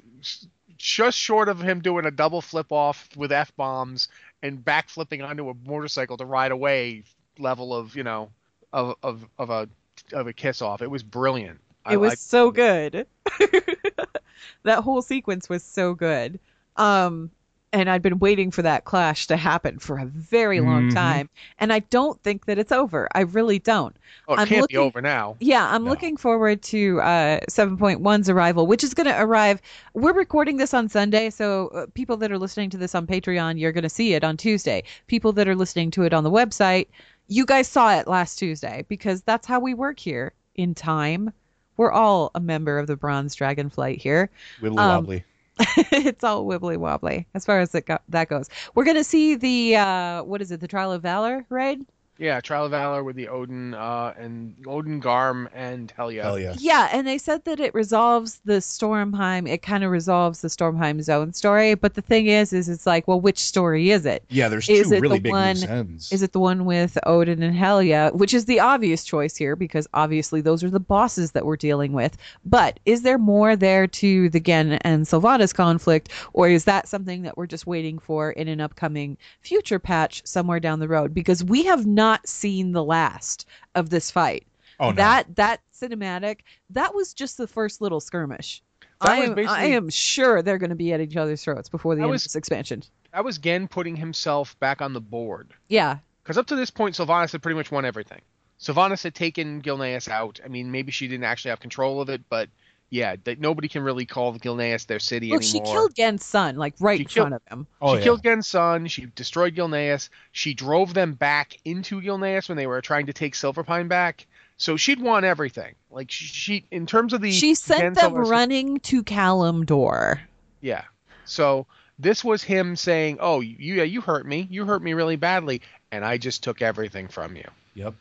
[0.78, 4.08] just short of him doing a double flip off with f bombs
[4.44, 7.04] and backflipping onto a motorcycle to ride away
[7.38, 8.30] level of you know
[8.74, 9.70] of of of a
[10.14, 10.82] of a kiss off.
[10.82, 11.60] It was brilliant.
[11.86, 13.08] I It was like- so good.
[14.64, 16.40] that whole sequence was so good.
[16.76, 17.32] Um
[17.72, 20.94] and I'd been waiting for that clash to happen for a very long Mhm.
[20.94, 21.30] time.
[21.60, 23.08] And I don't think that it's over.
[23.14, 23.96] I really don't.
[24.28, 25.36] Oh, it I'm can't looking- be over now.
[25.40, 25.90] Yeah, I'm No.
[25.92, 29.62] looking forward to uh, 7.1's arrival, which is going to arrive.
[29.94, 33.60] We're recording this on Sunday, so uh, people that are listening to this on Patreon,
[33.60, 34.84] you're going to see it on Tuesday.
[35.08, 36.88] People that are listening to it on the website,
[37.28, 41.32] you guys saw it last Tuesday because that's how we work here in time.
[41.78, 44.30] We're all a member of the Bronze Dragon Flight here.
[44.60, 45.24] Wibbly Um, wobbly.
[45.92, 48.50] it's all wibbly wobbly as far as it go- that goes.
[48.76, 51.80] We're going to see the, uh, what is it, the Trial of Valor, right?
[52.20, 56.22] Yeah, Trial of Valor with the Odyn uh, and Odyn Guarm and Helya.
[56.22, 56.54] Hell yeah.
[56.60, 59.48] Yeah, and they said that it resolves the Stormheim.
[59.48, 61.76] It kind of resolves the Stormheim zone story.
[61.76, 64.26] But the thing is, is it's like, well, which story is it?
[64.28, 66.12] Yeah, there's Is two it really the big one- loose ends.
[66.12, 69.88] Is it the one with Odyn and Helya, which is the obvious choice here because
[69.94, 72.18] obviously those are the bosses that we're dealing with.
[72.44, 77.22] But is there more there to the Genn and Sylvanas conflict, or is that something
[77.22, 81.14] that we're just waiting for in an upcoming future patch somewhere down the road?
[81.14, 84.46] Because we have not seen the last of this fight.
[84.80, 84.96] oh, no.
[84.96, 88.62] that that cinematic that was just the first little skirmish.
[89.02, 91.96] That I am, I am sure they're going to be at each other's throats before
[91.96, 92.84] the end was- of this expansion.
[93.14, 95.54] That was Genn putting himself back on the board.
[95.68, 98.22] Yeah, Because up to this point, Sylvanas had pretty much won everything.
[98.60, 100.40] Sylvanas had taken Gilneas out.
[100.46, 102.50] I mean, maybe she didn't actually have control of it, but
[102.90, 106.74] yeah, that nobody can really call Gilneas their city look, she killed Genn's son like
[106.80, 107.68] right She in killed- front of him.
[107.82, 108.04] oh, she yeah.
[108.04, 108.88] killed Genn's son.
[108.88, 110.10] She destroyed Gilneas.
[110.32, 114.26] She drove them back into Gilneas when they were trying to take Silverpine back.
[114.58, 115.76] So she'd won everything.
[115.92, 120.20] Like she, she in terms of the She sent Genn them Sylvanas- running to Kalimdor.
[120.62, 120.84] Yeah.
[121.26, 121.66] So
[121.98, 124.48] this was him saying, "Oh, you yeah, you hurt me.
[124.50, 127.94] You hurt me really badly, and I just took everything from you." Yep.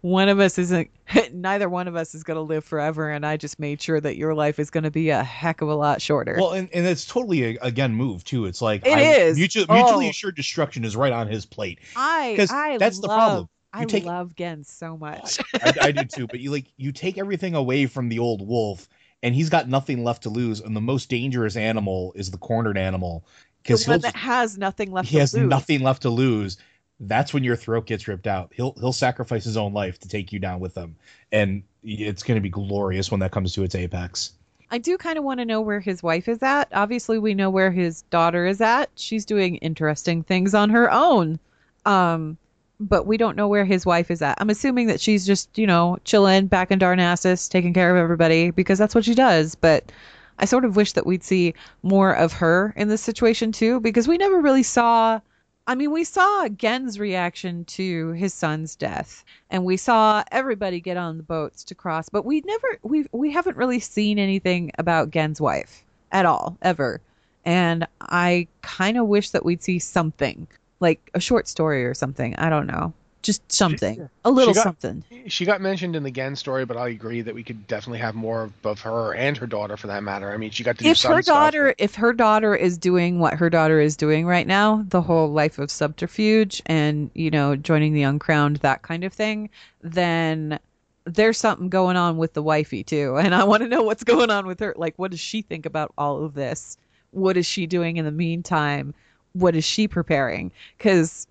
[0.00, 0.90] one of us isn't.
[1.32, 4.16] Neither one of us is going to live forever, and I just made sure that
[4.16, 6.36] your life is going to be a heck of a lot shorter.
[6.38, 8.46] Well, and, and it's totally a, again move too.
[8.46, 9.36] It's like It I, is.
[9.36, 10.10] mutually, mutually Oh.
[10.10, 11.78] assured destruction is right on his plate.
[11.96, 13.48] I 'cause I that's the problem.
[13.74, 15.38] You I take- love Genn so much.
[15.54, 16.26] I, I do too.
[16.26, 18.88] But you like you take everything away from the old wolf,
[19.22, 20.60] and he's got nothing left to lose.
[20.60, 24.90] And the most dangerous animal is the cornered animal the because one that has nothing
[24.92, 25.48] left he has lose.
[25.48, 26.58] nothing left to lose.
[27.02, 28.52] That's when your throat gets ripped out.
[28.54, 30.96] He'll he'll sacrifice his own life to take you down with him,
[31.30, 34.32] and it's going to be glorious when that comes to its apex.
[34.70, 36.68] I do kind of want to know where his wife is at.
[36.72, 38.88] Obviously, we know where his daughter is at.
[38.94, 41.38] She's doing interesting things on her own.
[41.84, 42.38] Um,
[42.80, 44.40] but we don't know where his wife is at.
[44.40, 48.50] I'm assuming that she's just, you know, chilling back in Darnassus, taking care of everybody
[48.50, 49.54] because that's what she does.
[49.54, 49.92] But
[50.38, 54.08] I sort of wish that we'd see more of her in this situation too because
[54.08, 55.20] we never really saw
[55.66, 60.96] I mean, we saw Genn's reaction to his son's death, and we saw everybody get
[60.96, 65.10] on the boats to cross, but we never we we haven't really seen anything about
[65.10, 67.00] Genn's wife at all ever.
[67.44, 70.48] And I kind of wish that we'd see something,
[70.80, 72.34] like a short story or something.
[72.36, 75.04] I don't know, just something, a little got- something.
[75.28, 78.14] She got mentioned in the Genn story, but I agree that we could definitely have
[78.14, 80.32] more of- of her and her daughter for that matter.
[80.32, 82.76] I mean, she got to do If her stuff, daughter, but- if her daughter is
[82.76, 87.30] doing what her daughter is doing right now, the whole life of subterfuge and you
[87.30, 89.48] know joining the uncrowned, that kind of thing,
[89.82, 90.58] then
[91.04, 94.30] there's something going on with the wifey too, and I want to know what's going
[94.30, 94.74] on with her.
[94.76, 96.76] Like, what does she think about all of this?
[97.12, 98.94] What is she doing in the meantime?
[99.34, 100.50] What is she preparing?
[100.78, 101.26] Because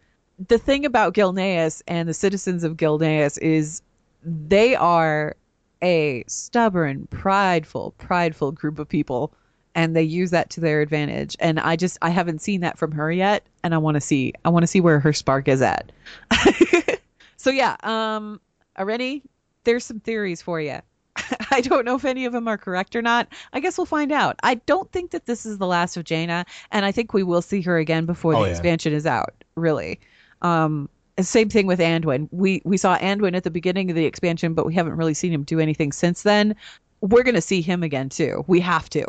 [0.48, 3.82] the thing about Gilneas and the citizens of Gilneas is
[4.24, 5.36] they are
[5.82, 9.34] a stubborn, prideful, prideful group of people
[9.74, 11.36] and they use that to their advantage.
[11.40, 14.34] And I just I haven't seen that from her yet and I want to see
[14.46, 15.92] I want to see where her spark is at.
[17.38, 18.40] so yeah, um
[18.78, 19.24] already
[19.64, 20.80] there's some theories for you.
[21.52, 23.28] I don't know if any of them are correct or not.
[23.54, 24.38] I guess we'll find out.
[24.44, 27.42] I don't think that this is the last of Jaina, and I think we will
[27.42, 28.52] see her again before the Oh, yeah.
[28.52, 29.34] expansion is out.
[29.56, 30.00] Really,
[30.42, 32.28] um, same thing with Anduin.
[32.32, 35.32] We we saw Anduin at the beginning of the expansion, but we haven't really seen
[35.32, 36.56] him do anything since then.
[37.02, 38.44] We're gonna see him again too.
[38.48, 39.06] We have to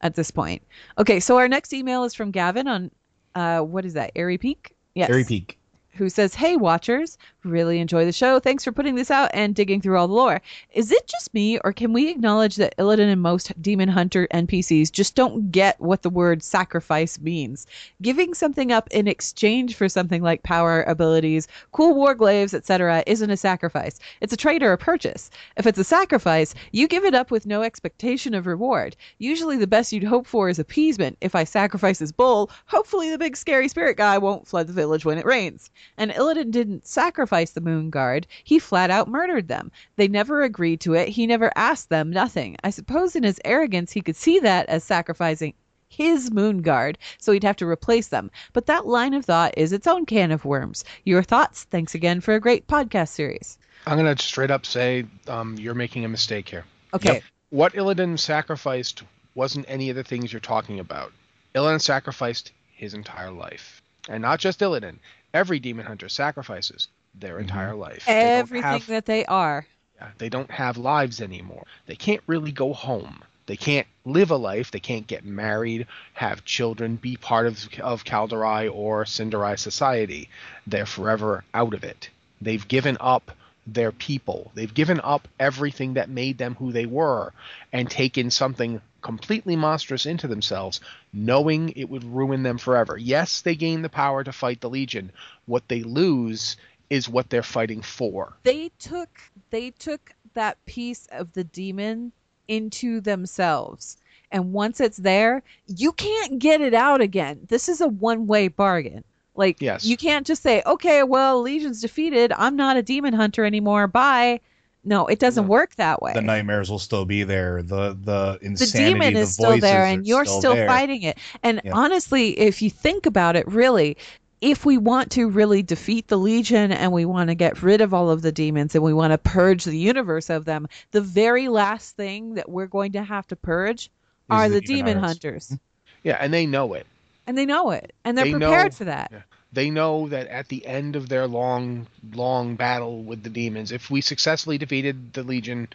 [0.00, 0.62] at this point.
[0.98, 2.90] Okay, so our next email is from Gavin on
[3.34, 4.12] uh, what is that?
[4.16, 4.74] Aerie Peak.
[4.94, 5.58] Yes Aerie Peak.
[5.90, 8.38] who says, Hey, watchers, really enjoy the show.
[8.38, 10.40] Thanks for putting this out and digging through all the lore.
[10.72, 14.92] Is it just me, or can we acknowledge that Illidan and most Demon Hunter NPCs
[14.92, 17.66] just don't get what the word sacrifice means?
[18.00, 23.30] Giving something up in exchange for something like power, abilities, cool war warglaves, etc., isn't
[23.30, 23.98] a sacrifice.
[24.20, 25.30] It's a trade or a purchase.
[25.56, 28.96] If it's a sacrifice, you give it up with no expectation of reward.
[29.18, 31.16] Usually, the best you'd hope for is appeasement.
[31.20, 35.04] If I sacrifice his bull, hopefully the big scary spirit guy won't flood the village
[35.04, 35.70] when it rains.
[35.96, 39.72] And Illidan didn't sacrifice the Moon Guard, he flat out murdered them.
[39.96, 42.56] They never agreed to it, he never asked them, nothing.
[42.62, 45.54] I suppose in his arrogance he could see that as sacrificing
[45.88, 48.30] his moon guard, so he'd have to replace them.
[48.52, 50.84] But that line of thought is its own can of worms.
[51.04, 51.64] Your thoughts?
[51.64, 53.58] Thanks again for a great podcast series.
[53.86, 56.64] I'm gonna straight up say um, you're making a mistake here.
[56.94, 57.22] Okay.
[57.50, 59.02] What Illidan sacrificed
[59.34, 61.12] wasn't any of the things you're talking about.
[61.54, 64.98] Illidan sacrificed his entire life, and not just Illidan.
[65.34, 67.42] Every demon hunter sacrifices their mm-hmm.
[67.42, 68.04] entire life.
[68.06, 69.66] They don't Everything have- that they are.
[69.96, 71.64] Yeah, They don't have lives anymore.
[71.86, 73.22] They can't really go home.
[73.46, 74.70] They can't live a life.
[74.70, 80.28] They can't get married, have children, be part of of Kaldorei or Sin'dorei society.
[80.66, 82.08] They're forever out of it.
[82.40, 83.32] They've given up
[83.66, 84.50] their people.
[84.54, 87.32] They've given up everything that made them who they were
[87.72, 90.80] and taken something completely monstrous into themselves,
[91.12, 92.96] knowing it would ruin them forever.
[92.96, 95.12] Yes, they gain the power to fight the Legion.
[95.46, 96.56] What they lose
[96.92, 98.36] is what they're fighting for.
[98.42, 99.08] They took
[99.50, 102.12] they took that piece of the demon
[102.48, 103.96] into themselves.
[104.30, 107.40] And once it's there, you can't get it out again.
[107.48, 109.04] This is a one-way bargain.
[109.34, 109.84] Like Yes.
[109.86, 112.32] you can't just say, "Okay, well, Legion's defeated.
[112.36, 113.86] I'm not a demon hunter anymore.
[113.86, 114.40] Bye."
[114.84, 116.12] No, it doesn't work that way.
[116.12, 117.62] The nightmares will still be there.
[117.62, 120.66] The the insanity, the insanity, demon the is still there and you're still, there.
[120.66, 121.72] fighting it and Yeah.
[121.72, 123.96] honestly if you think about it really
[124.42, 127.94] if we want to really defeat the legion and we want to get rid of
[127.94, 131.48] all of the demons and we want to purge the universe of them the very
[131.48, 133.90] last thing that we're going to have to purge
[134.28, 135.56] are the the, demon demon hunters mm-hmm.
[136.04, 136.86] Yeah, and they know it.
[137.28, 139.22] and they know it and they're They know- prepared for that Yeah.
[139.54, 143.90] They know that at the end of their long, long battle with the demons, if
[143.90, 145.68] we successfully defeated the Legion,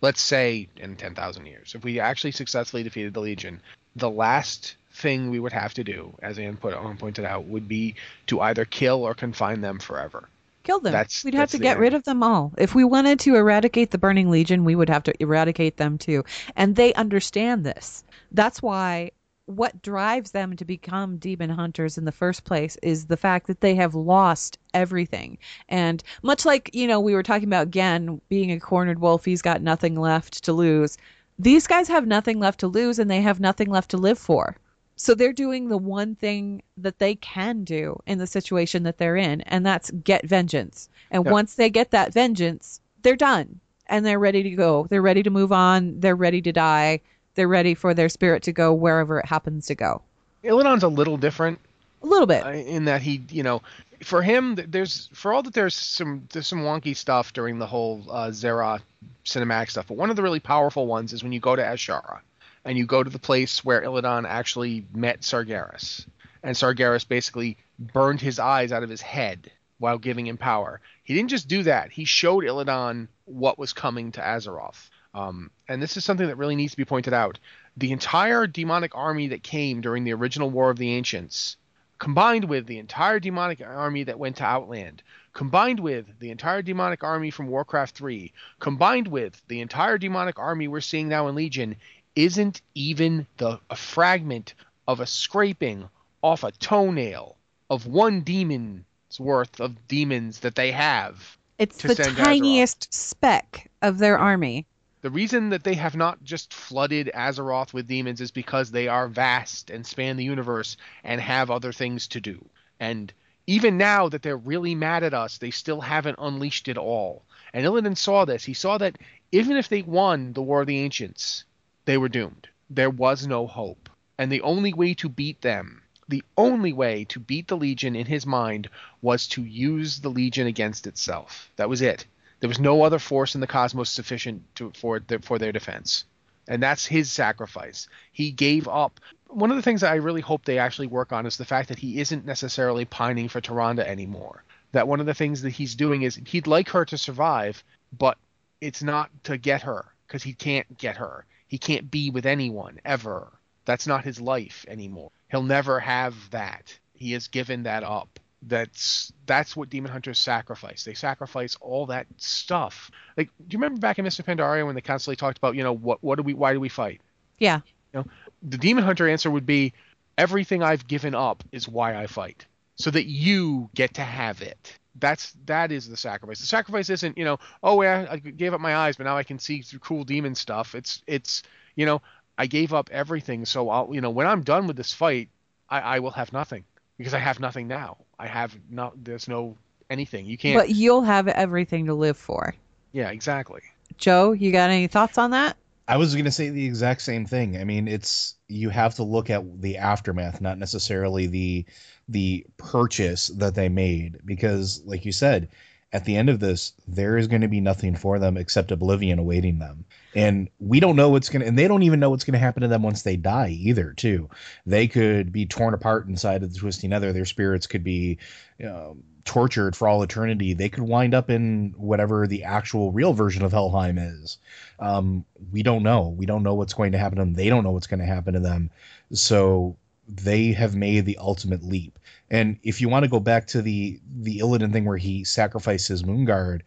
[0.00, 3.60] let's say in 10,000 years, if we actually successfully defeated the Legion,
[3.96, 7.66] the last thing we would have to do, as Anne put, Anne pointed out, would
[7.68, 7.96] be
[8.28, 10.28] to either kill or confine them forever.
[10.62, 10.92] kill them.
[10.92, 11.80] That's- we'd have to get end.
[11.80, 12.50] rid of them all.
[12.56, 16.24] If we wanted to eradicate the burning legion we would have to eradicate them too.
[16.56, 18.02] And they understand this.
[18.32, 19.10] That's why
[19.44, 23.60] what drives them to become demon hunters in the first place is the fact that
[23.60, 25.36] they have lost everything.
[25.68, 29.42] And much like you know we were talking about Genn being a cornered wolf he's
[29.42, 30.96] got nothing left to lose.
[31.38, 34.56] These guys have nothing left to lose and they have nothing left to live for
[34.96, 39.16] so they're doing the one thing that they can do in the situation that they're
[39.16, 40.88] in, and that's get vengeance.
[41.10, 41.32] And Yeah.
[41.32, 44.86] once they get that vengeance, they're done and they're ready to go.
[44.88, 46.00] They're ready to move on.
[46.00, 47.00] They're ready to die.
[47.34, 50.00] They're ready for their spirit to go wherever it happens to go.
[50.42, 51.58] Illidan's a little different
[52.02, 52.44] A little bit.
[52.46, 53.62] uh, in that he, you know,
[54.02, 58.04] for him, there's for all that there's some there's some wonky stuff during the whole
[58.10, 58.80] uh, Xe'ra
[59.24, 62.20] cinematic stuff, but one of the really powerful ones is when you go to Ashara
[62.64, 66.06] and you go to the place where Illidan actually met Sargeras,
[66.42, 70.80] and Sargeras basically burned his eyes out of his head while giving him power.
[71.02, 74.90] He didn't just do that; he showed Illidan what was coming to Azeroth.
[75.14, 77.38] Um, and this is something that really needs to be pointed out.
[77.76, 81.56] The entire demonic army that came during the original War of the Ancients
[81.98, 87.02] combined with the entire demonic army that went to Outland, combined with the entire demonic
[87.02, 91.76] army from Warcraft 3, combined with the entire demonic army we're seeing now in Legion,
[92.16, 94.54] isn't even the a fragment
[94.86, 95.88] of a scraping
[96.22, 97.36] off a toenail
[97.70, 98.84] of one demon's
[99.18, 101.36] worth of demons that they have.
[101.58, 102.24] It's the send Azeroth.
[102.24, 104.66] tiniest speck of their army.
[105.02, 109.06] The reason that they have not just flooded Azeroth with demons is because they are
[109.06, 112.44] vast and span the universe and have other things to do.
[112.80, 113.12] And
[113.46, 117.24] even now that they're really mad at us, they still haven't unleashed it all.
[117.52, 118.44] And Illidan saw this.
[118.44, 118.96] He saw that
[119.30, 121.44] even if they won the War of the Ancients,
[121.84, 122.48] they were doomed.
[122.70, 123.90] There was no hope.
[124.16, 128.06] And the only way to beat them, the only way to beat the Legion in
[128.06, 128.68] his mind
[129.02, 131.50] was to use the Legion against itself.
[131.56, 132.06] That was it.
[132.40, 136.04] There was no other force in the cosmos sufficient to, for for their defense,
[136.46, 137.88] and that's his sacrifice.
[138.12, 139.00] He gave up.
[139.28, 141.70] One of the things that I really hope they actually work on is the fact
[141.70, 144.44] that he isn't necessarily pining for Tyrande anymore.
[144.72, 147.64] That one of the things that he's doing is he'd like her to survive,
[147.96, 148.18] but
[148.60, 151.24] it's not to get her because he can't get her.
[151.54, 153.32] He can't be with anyone ever.
[153.64, 155.12] That's not his life anymore.
[155.30, 156.76] He'll never have that.
[156.94, 162.06] He has given that up that's that's what demon hunters sacrifice they sacrifice all that
[162.16, 165.54] stuff like do you remember back in Mists of Pandaria when they constantly talked about
[165.54, 167.00] you know what what do we why do we fight
[167.38, 167.60] Yeah.
[167.92, 168.06] you know
[168.42, 169.72] the demon hunter answer would be
[170.18, 174.78] everything i've given up is why i fight so that you get to have it
[174.96, 176.40] that's that is the sacrifice.
[176.40, 179.22] The sacrifice isn't you know oh yeah i gave up my eyes but now i
[179.24, 180.74] can see through cool demon stuff.
[180.74, 181.42] It's it's
[181.74, 182.00] you know
[182.38, 185.28] i gave up everything so i'll you know when i'm done with this fight
[185.68, 186.64] i i will have nothing
[186.98, 187.96] because i have nothing now.
[188.18, 189.56] I have not there's no
[189.90, 190.26] anything.
[190.26, 192.54] You can't But you'll have everything to live for.
[192.92, 193.60] yeah exactly.
[193.98, 195.56] Joe, you got any thoughts on that?
[195.86, 197.56] I was going to say the exact same thing.
[197.56, 201.66] I mean, it's you have to look at the aftermath, not necessarily the
[202.08, 205.48] the purchase that they made, because, like you said,
[205.92, 209.18] at the end of this, there is going to be nothing for them except oblivion
[209.18, 212.24] awaiting them, and we don't know what's going to, and they don't even know what's
[212.24, 213.92] going to happen to them once they die either.
[213.92, 214.30] Too,
[214.64, 217.12] they could be torn apart inside of the twisting nether.
[217.12, 218.18] Their spirits could be.
[218.64, 223.44] Um, tortured for all eternity, they could wind up in whatever the actual real version
[223.44, 224.38] of Helheim is.
[224.78, 226.08] Um, we don't know.
[226.08, 227.34] We don't know what's going to happen to them.
[227.34, 228.70] They don't know what's going to happen to them.
[229.12, 229.76] So
[230.08, 231.98] they have made the ultimate leap.
[232.30, 235.88] And if you want to go back to the the Illidan thing where he sacrificed
[235.88, 236.62] his Moonguard,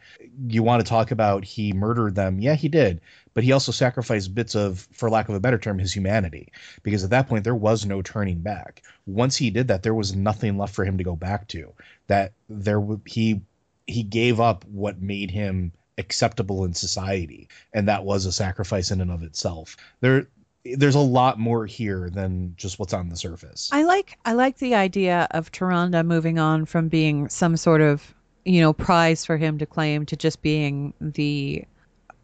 [0.47, 2.39] you want to talk about he murdered them.
[2.39, 3.01] Yeah, he did,
[3.33, 6.51] but he also sacrificed bits of, for lack of a better term, his humanity.
[6.83, 8.83] Because at that point there was no turning back.
[9.05, 11.73] Once he did that, there was nothing left for him to go back to.
[12.07, 13.41] That there he
[13.87, 19.01] he gave up what made him acceptable in society, and that was a sacrifice in
[19.01, 19.77] and of itself.
[20.01, 20.27] There
[20.65, 23.69] there's a lot more here than just what's on the surface.
[23.71, 28.13] I like I like the idea of Tyrande moving on from being some sort of
[28.45, 31.63] you know prize for him to claim to just being the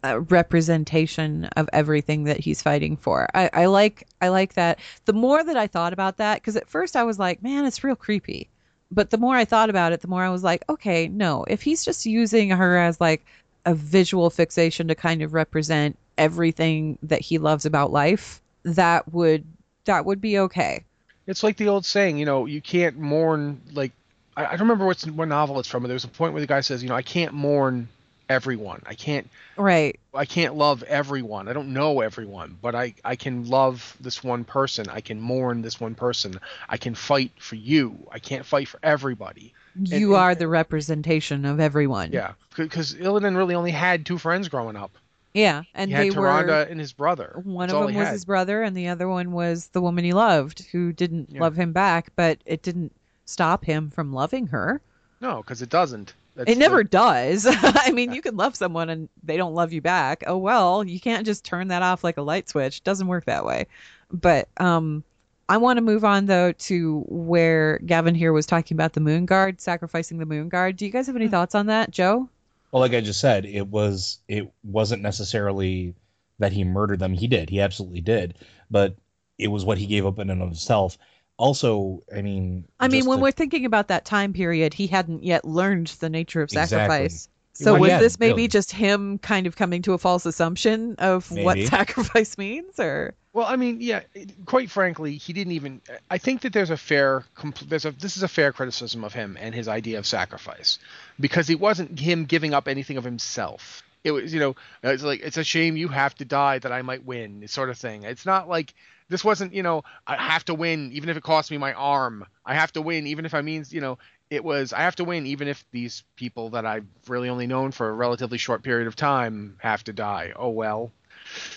[0.04, 3.28] uh, representation of everything that he's fighting for.
[3.34, 4.78] I, I like I like that.
[5.06, 7.82] The more that I thought about that, because at first I was like, man, it's
[7.82, 8.50] real creepy.
[8.90, 11.62] But the more I thought about it, the more I was like, okay, no, if
[11.62, 13.24] he's just using her as like
[13.64, 19.44] a visual fixation to kind of represent everything that he loves about life, that would
[19.84, 20.84] that would be okay.
[21.26, 23.92] It's like the old saying, you know, you can't mourn like
[24.36, 26.46] I, I don't remember what's what novel it's from, but there's a point where the
[26.46, 27.88] guy says, you know, I can't mourn
[28.28, 28.82] everyone.
[28.86, 29.98] I can't right.
[30.14, 31.48] I can't love everyone.
[31.48, 34.86] I don't know everyone, but I I can love this one person.
[34.88, 36.40] I can mourn this one person.
[36.68, 37.96] I can fight for you.
[38.10, 39.52] I can't fight for everybody.
[39.76, 42.12] You And- are the representation of everyone.
[42.12, 44.96] Yeah, because Illidan really only had two friends growing up.
[45.34, 46.28] Yeah, and he they had were
[46.62, 47.32] and his brother.
[47.42, 48.12] one That's of them was had.
[48.12, 51.40] his brother and the other one was the woman he loved who didn't Yeah.
[51.40, 52.92] love him back, but it didn't
[53.24, 54.80] stop him from loving her.
[55.20, 56.14] No, because it doesn't.
[56.36, 57.46] That's it never the- does.
[57.50, 60.22] I mean, you can love someone and they don't love you back.
[60.26, 62.78] Oh well, you can't just turn that off like a light switch.
[62.78, 63.66] It doesn't work that way.
[64.12, 65.02] But um
[65.48, 69.26] I want to move on though to where Gavin here was talking about the moon
[69.26, 70.76] guard, sacrificing the moon guard.
[70.76, 72.28] Do you guys have any thoughts on that, Joe?
[72.74, 75.94] Well, like I just said, it was it wasn't necessarily
[76.40, 77.12] that he murdered them.
[77.12, 77.48] He did.
[77.48, 78.36] He absolutely did.
[78.68, 78.96] But
[79.38, 80.98] it was what he gave up in and of himself.
[81.36, 85.22] Also, I mean, I mean, when the- we're thinking about that time period, he hadn't
[85.22, 87.10] yet learned the nature of Exactly.
[87.54, 87.64] Sacrifice.
[87.64, 88.48] So Well, was yeah, this maybe really.
[88.48, 93.46] just him kind of coming to a false assumption of what sacrifice means, or Well,
[93.46, 94.00] I mean, yeah.
[94.46, 95.80] Quite frankly, he didn't even.
[96.10, 97.24] I think that there's a fair.
[97.66, 97.92] There's a.
[97.92, 100.78] This is a fair criticism of him and his idea of sacrifice,
[101.18, 103.82] because it wasn't him giving up anything of himself.
[104.02, 106.82] It was, you know, it's like it's a shame you have to die that I
[106.82, 108.02] might win, sort of thing.
[108.02, 108.74] It's not like
[109.08, 112.26] this wasn't, you know, I have to win even if it costs me my arm.
[112.44, 113.98] I have to win even if I means, you know,
[114.30, 117.72] it was I have to win even if these people that I've really only known
[117.72, 120.32] for a relatively short period of time have to die.
[120.36, 120.92] Oh well.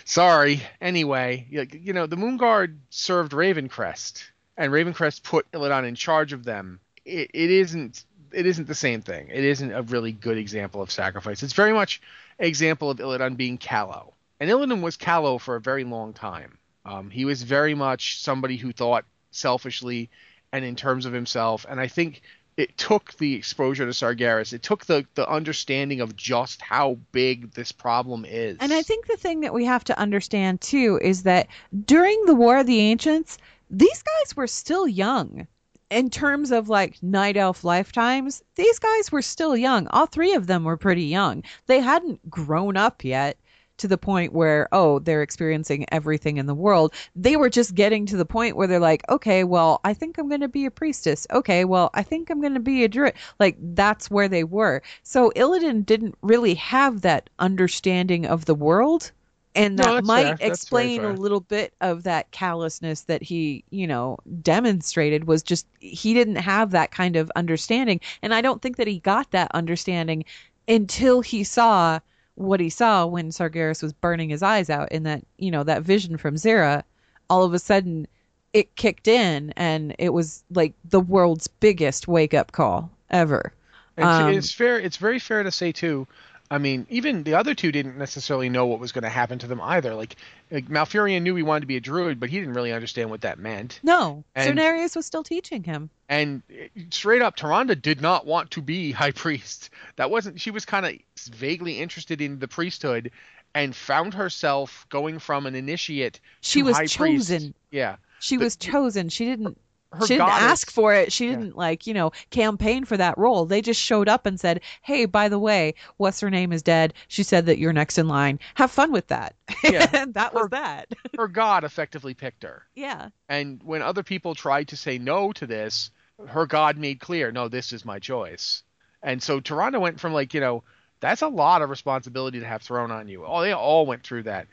[0.06, 0.62] Sorry.
[0.80, 4.24] Anyway, you know, the Moonguard served Ravencrest,
[4.56, 6.80] and Ravencrest put Illidan in charge of them.
[7.06, 8.06] It, it isn't.
[8.34, 9.30] It isn't the same thing.
[9.30, 11.44] It isn't a really good example of sacrifice.
[11.44, 12.02] It's very much
[12.40, 16.58] an example of Illidan being callow, and Illidan was callow for a very long time.
[16.86, 20.10] Um, he was very much somebody who thought selfishly
[20.54, 22.22] and in terms of himself, and I think
[22.58, 24.52] it took the exposure to Sargeras.
[24.52, 28.58] It took the the understanding of just how big this problem is.
[28.60, 31.48] And I think the thing that we have to understand too is that
[31.86, 33.38] during the War of the Ancients,
[33.70, 35.48] these guys were still young.
[35.90, 39.88] In terms of like night elf lifetimes, these guys were still young.
[39.92, 41.44] All three of them were pretty young.
[41.68, 43.38] They hadn't grown up yet
[43.78, 46.94] to the point where, oh, they're experiencing everything in the world.
[47.16, 50.30] They were just getting to the point where they're like, okay, well, I think I'm
[50.30, 51.28] going to be a priestess.
[51.32, 53.14] Okay, well, I think I'm going to be a druid.
[53.40, 54.82] Like, that's where they were.
[55.04, 59.12] So Illidan didn't really have that understanding of the world.
[59.56, 60.38] And that that's might.
[60.40, 66.14] Explain a little bit of that callousness that he, you know, demonstrated was just he
[66.14, 68.00] didn't have that kind of understanding.
[68.22, 70.26] And I don't think that he got that understanding
[70.68, 72.00] until he saw
[72.38, 75.82] what he saw when Sargeras was burning his eyes out in that, you know, that
[75.82, 76.84] vision from Xe'ra.
[77.30, 78.08] All of a sudden,
[78.54, 83.52] it kicked in, and it was like the world's biggest wake up call ever.
[83.98, 84.80] And Um, it's fair.
[84.80, 86.08] It's very fair to say too.
[86.50, 89.48] I mean, even the other two didn't necessarily know what was going to happen to
[89.48, 89.94] them either.
[89.96, 90.16] Like,
[90.50, 93.22] like Malfurion knew he wanted to be a druid, but he didn't really understand what
[93.22, 93.80] that meant.
[93.84, 95.90] No, And- Cenarius was still teaching him.
[96.08, 99.70] And uh, straight up, Tyrande did not want to be high priest.
[99.98, 100.40] That wasn't.
[100.40, 100.94] She was kind of
[101.36, 103.12] vaguely interested in the priesthood,
[103.56, 107.30] and found herself going from an initiate She to was high priest.
[107.30, 107.54] chosen.
[107.72, 107.96] Yeah.
[108.20, 109.10] She The- was chosen.
[109.10, 109.58] She didn't
[109.98, 111.12] Her she didn't goddess- ask for it.
[111.12, 113.46] She didn't like, you know, campaign for that role.
[113.46, 116.94] They just showed up and said, "Hey, by the way, what's her name is dead.
[117.08, 118.40] She said that you're next in line.
[118.56, 119.90] Have fun with that." Yeah.
[119.94, 120.88] and that was that.
[121.18, 122.64] Her god effectively picked her.
[122.76, 123.10] yeah.
[123.28, 125.92] And when other people tried to say no to this,
[126.28, 128.64] her God made clear, no, this is my choice.
[129.04, 130.64] And so Tyrande went from like, you know,
[131.00, 133.24] that's a lot of responsibility to have thrown on you.
[133.26, 134.48] Oh, they all went through that.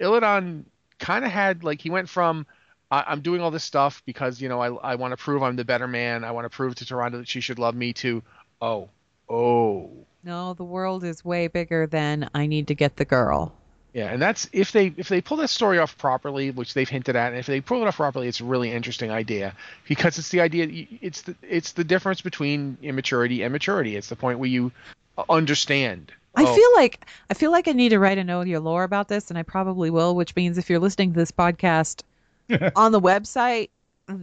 [0.00, 0.64] Illidan
[0.98, 2.46] kind of had like he went from
[2.92, 5.56] I- I'm doing all this stuff because you know I I want to prove I'm
[5.56, 6.24] the better man.
[6.24, 8.22] I want to prove to Tyrande that she should love me too.
[8.60, 8.90] oh
[9.28, 9.90] oh
[10.22, 13.54] No, the world is way bigger than I need to get the girl.
[13.94, 17.16] Yeah, and that's if they if they pull that story off properly, which they've hinted
[17.16, 19.54] at, and if they pull it off properly, it's a really interesting idea
[19.88, 23.96] because it's the idea it's the it's the difference between immaturity and maturity.
[23.96, 24.72] It's the point where you
[25.28, 26.12] understand.
[26.34, 28.84] I oh, feel like I feel like I need to write a know your lore
[28.84, 30.14] about this, and I probably will.
[30.14, 32.02] Which means if you're listening to this podcast
[32.76, 33.70] on the website,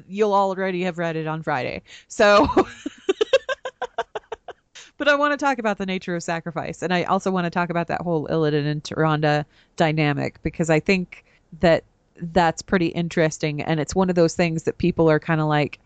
[0.08, 1.82] you'll already have read it on Friday.
[2.08, 2.48] So,
[4.98, 7.50] but I want to talk about the nature of sacrifice, and I also want to
[7.50, 9.46] talk about that whole Illidan and Tyrande
[9.76, 11.26] dynamic because I think
[11.60, 11.84] that
[12.22, 15.80] that's pretty interesting, and it's one of those things that people are kind of like,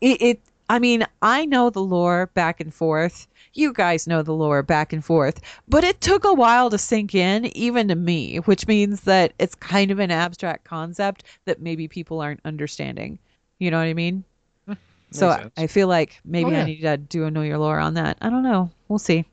[0.00, 0.40] it, it.
[0.68, 3.26] I mean, I know the lore back and forth.
[3.54, 7.14] You guys know the lore back and forth, but it took a while to sink
[7.14, 11.86] in, even to me, which means that it's kind of an abstract concept that maybe
[11.88, 13.18] people aren't understanding.
[13.58, 14.24] You know what I mean?
[15.10, 15.52] So makes I, sense.
[15.58, 16.62] I feel like maybe Oh, yeah.
[16.62, 18.16] I need to do a know your lore on that.
[18.22, 18.70] I don't know.
[18.88, 19.26] We'll see.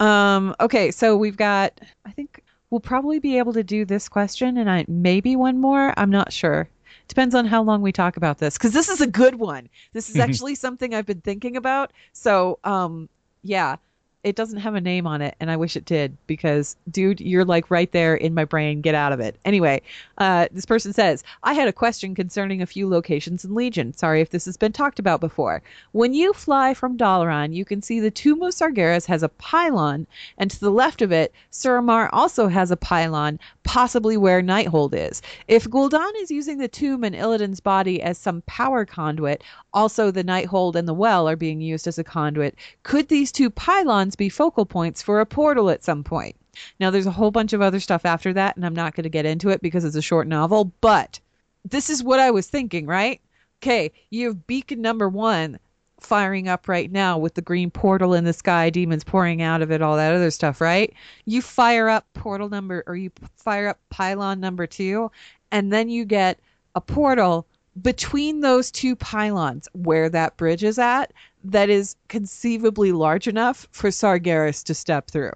[0.00, 1.80] Um, okay, so we've got.
[2.04, 5.94] I think we'll probably be able to do this question, and I maybe one more.
[5.96, 6.68] I'm not sure.
[7.08, 9.68] Depends on how long we talk about this, because this is a good one.
[9.92, 11.92] This is actually something I've been thinking about.
[12.12, 13.08] So, um,
[13.42, 13.76] yeah,
[14.24, 17.44] it doesn't have a name on it, and I wish it did because, dude, you're
[17.44, 18.80] like right there in my brain.
[18.80, 19.38] Get out of it.
[19.44, 19.82] Anyway,
[20.16, 23.92] uh, this person says, I had a question concerning a few locations in Legion.
[23.92, 25.62] Sorry if this has been talked about before.
[25.92, 30.06] When you fly from Dalaran, you can see the Tomb of Sargeras has a pylon,
[30.38, 35.20] and to the left of it, Suramar also has a pylon, possibly where Nighthold is.
[35.48, 39.42] If Gul'dan is using the tomb and Illidan's body as some power conduit,
[39.74, 42.54] also the Nighthold and the well are being used as a conduit,
[42.84, 46.36] could these two pylons be focal points for a portal at some point?
[46.78, 49.10] Now, there's a whole bunch of other stuff after that, and I'm not going to
[49.10, 51.18] get into it because it's a short novel, but
[51.64, 53.20] this is what I was thinking, right?
[53.62, 55.58] Okay, you have beacon number one
[56.00, 59.72] firing up right now with the green portal in the sky, demons pouring out of
[59.72, 60.92] it, all that other stuff, right?
[61.24, 65.10] You fire up portal number, or you fire up pylon number two,
[65.50, 66.38] and then you get
[66.74, 67.46] a portal
[67.80, 71.12] between those two pylons where that bridge is at
[71.44, 75.32] that is conceivably large enough for Sargeras to step through.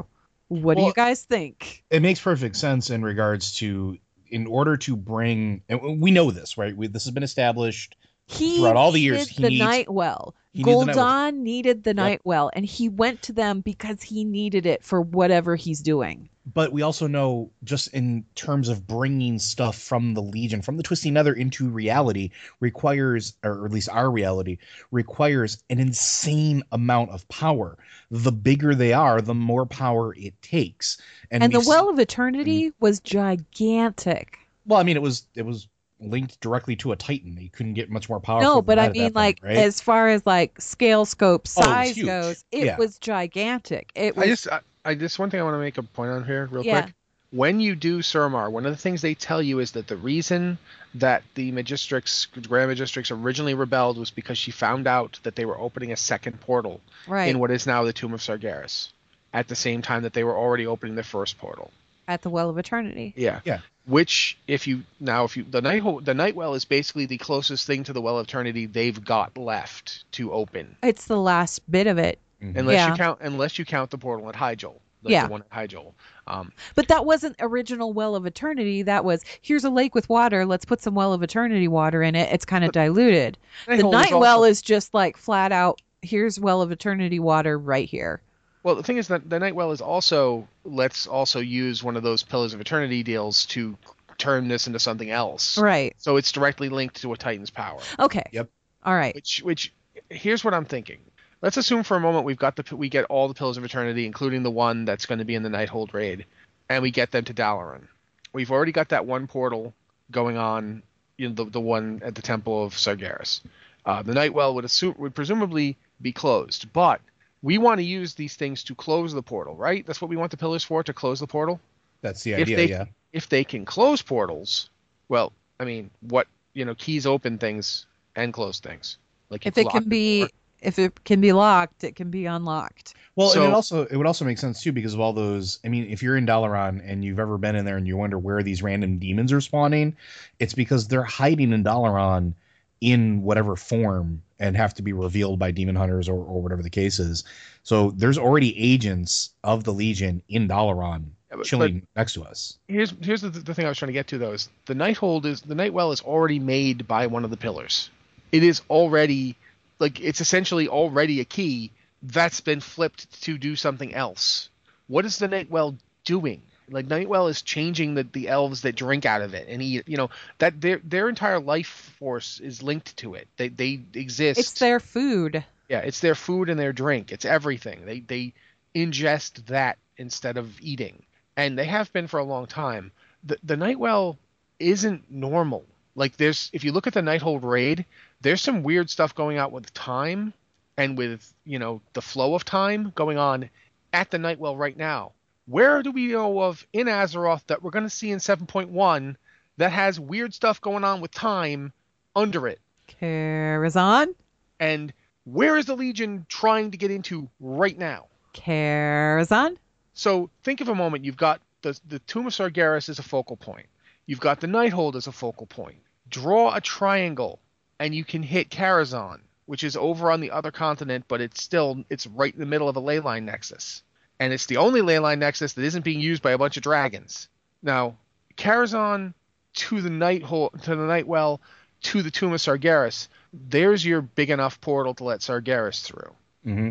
[0.49, 1.82] What do you guys think?
[1.91, 3.99] it makes perfect sense in regards to
[4.30, 8.59] in order to bring and we know this right we, this has been established He
[8.59, 10.34] throughout all the years, needed he the needs- night well.
[10.53, 11.30] he needed the night well.
[11.32, 15.01] Gul'dan needed the night well, and he went to them because he needed it for
[15.01, 16.28] whatever he's doing.
[16.55, 20.82] But we also know just in terms of bringing stuff from the legion from the
[20.82, 22.30] twisting nether into reality
[22.61, 24.59] requires or at least our reality
[24.90, 27.76] requires an insane amount of power
[28.11, 30.99] the bigger they are the more power it takes
[31.30, 32.84] and, And, the well of eternity mm-hmm.
[32.84, 34.38] was gigantic.
[34.66, 35.68] well i mean it was it was
[36.01, 38.86] linked directly to a titan you couldn't get much more powerful No, but that I
[38.86, 39.57] at that mean, point, like right?
[39.57, 42.76] as far as like scale scope Oh, it size goes, it Yeah.
[42.76, 43.90] was gigantic.
[43.96, 46.11] It was I just I, I just one thing I want to make a point
[46.11, 46.82] on here real Yeah.
[46.82, 46.95] quick.
[47.30, 50.57] When you do Suramar, one of the things they tell you is that the reason
[50.95, 55.59] that the Magistrix, Grand Magistrix originally rebelled was because she found out that they were
[55.59, 58.89] opening a second portal right in what is now the Tomb of Sargeras
[59.34, 61.70] at the same time that they were already opening the first portal.
[62.09, 63.12] at the well of eternity.
[63.14, 63.41] Yeah.
[63.45, 63.59] Yeah.
[63.84, 67.66] Which, if you now, if you the night the night well is basically the closest
[67.66, 71.86] thing to the well of eternity they've got left to open, It's the last bit
[71.86, 72.18] of it.
[72.41, 72.91] Unless Yeah.
[72.91, 74.80] you count unless you count the portal at Hyjal.
[75.03, 75.26] The, Yeah.
[75.26, 75.93] the one at Hyjal.
[76.26, 78.82] Um, But that wasn't original well of eternity.
[78.82, 80.45] That was here's a lake with water.
[80.45, 82.32] Let's put some well of eternity water in it.
[82.32, 83.39] It's kind of diluted.
[83.66, 85.80] The Nighthold is night well also- is just like flat out.
[86.03, 88.20] Here's well of eternity water right here.
[88.64, 92.03] Well, the thing is that the Night Well is also let's also use one of
[92.03, 93.78] those Pillars of Eternity deals to
[94.18, 95.57] turn this into something else.
[95.59, 95.95] Right.
[95.97, 97.78] So it's directly linked to a Titan's power.
[98.01, 98.24] Okay.
[98.32, 98.51] Yep.
[98.84, 99.14] All right.
[99.14, 99.72] Which which
[100.11, 100.99] here's what I'm thinking.
[101.41, 104.07] Let's assume for a moment we've got the we get all the Pillars of Eternity,
[104.07, 106.26] including the one that's going to be in the Nighthold raid,
[106.68, 107.86] and we get them to Dalaran.
[108.32, 109.72] We've already got that one portal
[110.11, 110.82] going on,
[111.16, 113.41] you know, the the one at the Temple of Sargeras.
[113.86, 117.01] Uh, the Nightwell would assume would presumably be closed, but
[117.43, 119.86] we want to use these things to close the portal, right?
[119.86, 121.61] That's what we want the pillars for, to close the portal.
[122.03, 122.43] That's the idea.
[122.43, 122.84] if they yeah.
[123.12, 124.70] if they can close portals,
[125.09, 127.86] well, I mean, what you know, keys open things
[128.16, 128.99] and close things.
[129.30, 130.28] Like If it can be door.
[130.61, 132.95] If it can be locked, it can be unlocked.
[133.17, 135.59] Well, So- and it also it would also make sense too because of all those.
[135.65, 138.19] I mean, if you're in Dalaran and you've ever been in there and you wonder
[138.19, 139.97] where these random demons are spawning,
[140.39, 142.35] it's because they're hiding in Dalaran
[142.81, 146.71] in whatever form and have to be revealed by demon hunters or, or whatever the
[146.71, 147.25] case is.
[147.65, 152.57] So there's already agents of the Legion in Dalaran Yeah, but- chilling next to us.
[152.69, 155.25] here's here's the, the thing I was trying to get to though is the Nighthold
[155.25, 157.91] is the Nightwell is already made by one of the pillars.
[158.31, 159.35] It is already
[159.79, 161.72] like it's essentially already a key
[162.03, 164.51] that's been flipped to do something else.
[164.87, 166.43] What is the Nightwell doing?
[166.70, 169.89] Like Nightwell is changing the, the elves that drink out of it and eat.
[169.89, 173.29] You know that their their entire life force is linked to it.
[173.37, 174.39] They they exist.
[174.39, 175.45] It's their food.
[175.68, 177.12] Yeah, it's their food and their drink.
[177.12, 177.87] It's everything.
[177.87, 178.35] They they
[178.74, 181.03] ingest that instead of eating,
[181.37, 182.93] and they have been for a long time.
[183.24, 184.18] The the Nightwell
[184.59, 185.64] isn't normal.
[185.95, 187.87] Like there's if you look at the Nighthold raid,
[188.21, 190.33] there's some weird stuff going out with time
[190.77, 193.51] and with you know the flow of time going on
[193.93, 195.12] at the Nightwell right now.
[195.47, 199.16] Where do we know of in Azeroth that we're going to see in 7.1
[199.57, 201.73] that has weird stuff going on with time
[202.14, 202.61] under it?
[202.87, 204.14] Karazhan?
[204.61, 204.93] And
[205.25, 208.07] where is the Legion trying to get into right now?
[208.35, 209.57] Karazhan?
[209.95, 211.05] So think of a moment.
[211.05, 213.66] You've got the the Tomb of Sargeras as a focal point.
[214.07, 215.79] You've got the Nighthold as a focal point.
[216.09, 217.41] Draw a triangle,
[217.79, 221.85] and you can hit Karazhan, which is over on the other continent, but it's still
[221.91, 223.83] it's right in the middle of a ley line nexus,
[224.20, 226.62] and it's the only ley line nexus that isn't being used by a bunch of
[226.62, 227.29] dragons.
[227.62, 227.97] Now,
[228.37, 229.14] Karazhan
[229.55, 231.41] to the Nighthold to the Nightwell
[231.83, 233.09] to the Tomb of Sargeras.
[233.33, 236.14] There's your big enough portal to let Sargeras through.
[236.45, 236.70] hmm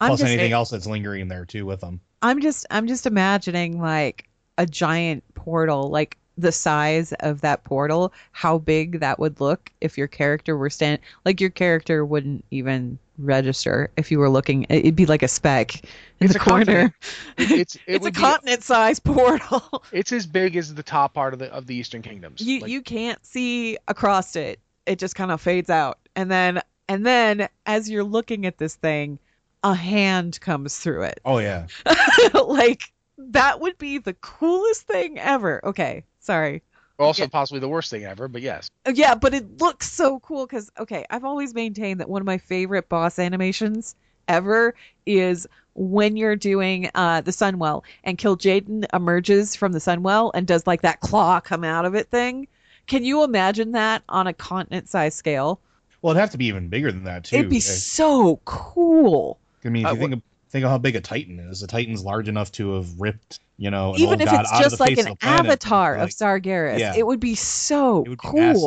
[0.00, 2.00] I'm Plus just, anything else that's lingering there too with them.
[2.22, 4.28] I'm just I'm just imagining like
[4.58, 9.96] a giant portal, like the size of that portal, how big that would look if
[9.96, 14.94] your character were stand like your character wouldn't even register if you were looking it'd
[14.94, 15.82] be like a speck
[16.20, 16.94] in It's the corner.
[17.38, 19.82] It's it it's a continent sized portal.
[19.92, 22.40] It's as big as the top part of the of the Eastern Kingdoms.
[22.40, 24.60] you Like, you can't see across it.
[24.86, 25.98] It just kind of fades out.
[26.14, 29.18] And then and then as you're looking at this thing,
[29.62, 31.20] a hand comes through it.
[31.24, 31.66] Oh yeah.
[32.34, 35.64] like that would be the coolest thing ever.
[35.64, 36.62] Okay, sorry.
[36.98, 37.28] also yeah.
[37.28, 38.68] possibly the worst thing ever, but yes.
[38.86, 42.26] Uh, Yeah, but it looks so cool because okay, I've always maintained that one of
[42.26, 43.94] my favorite boss animations
[44.28, 44.74] ever
[45.06, 50.66] is when you're doing uh the Sunwell and Kil'jaeden emerges from the Sunwell and does
[50.66, 52.48] like that claw come out of it thing.
[52.86, 55.60] Can you imagine that on a continent size scale?
[56.02, 57.36] Well, it'd have to be even bigger than that too.
[57.36, 59.38] It'd be I- so cool.
[59.64, 60.22] I mean, if Uh, you think of
[60.56, 63.70] think of how big a Titan is, a Titan's large enough to have ripped, you
[63.70, 65.46] know, an Even old if god it's just like an of the planet.
[65.46, 66.94] avatar Like, of Sargeras, yeah.
[66.96, 68.40] it would be so it would be cool.
[68.40, 68.62] massive.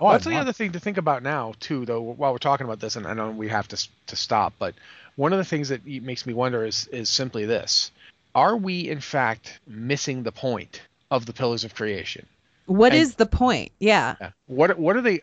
[0.00, 2.00] Oh, Well, that's the other thing to think about now too, though.
[2.00, 4.74] While we're talking about this, and I know we have to to stop, but
[5.16, 7.90] one of the things that makes me wonder is is simply this:
[8.34, 12.26] Are we in fact missing the point of the pillars of creation?
[12.66, 13.72] What And- is the point?
[13.78, 14.16] Yeah.
[14.20, 14.30] Yeah.
[14.46, 15.20] What what are they?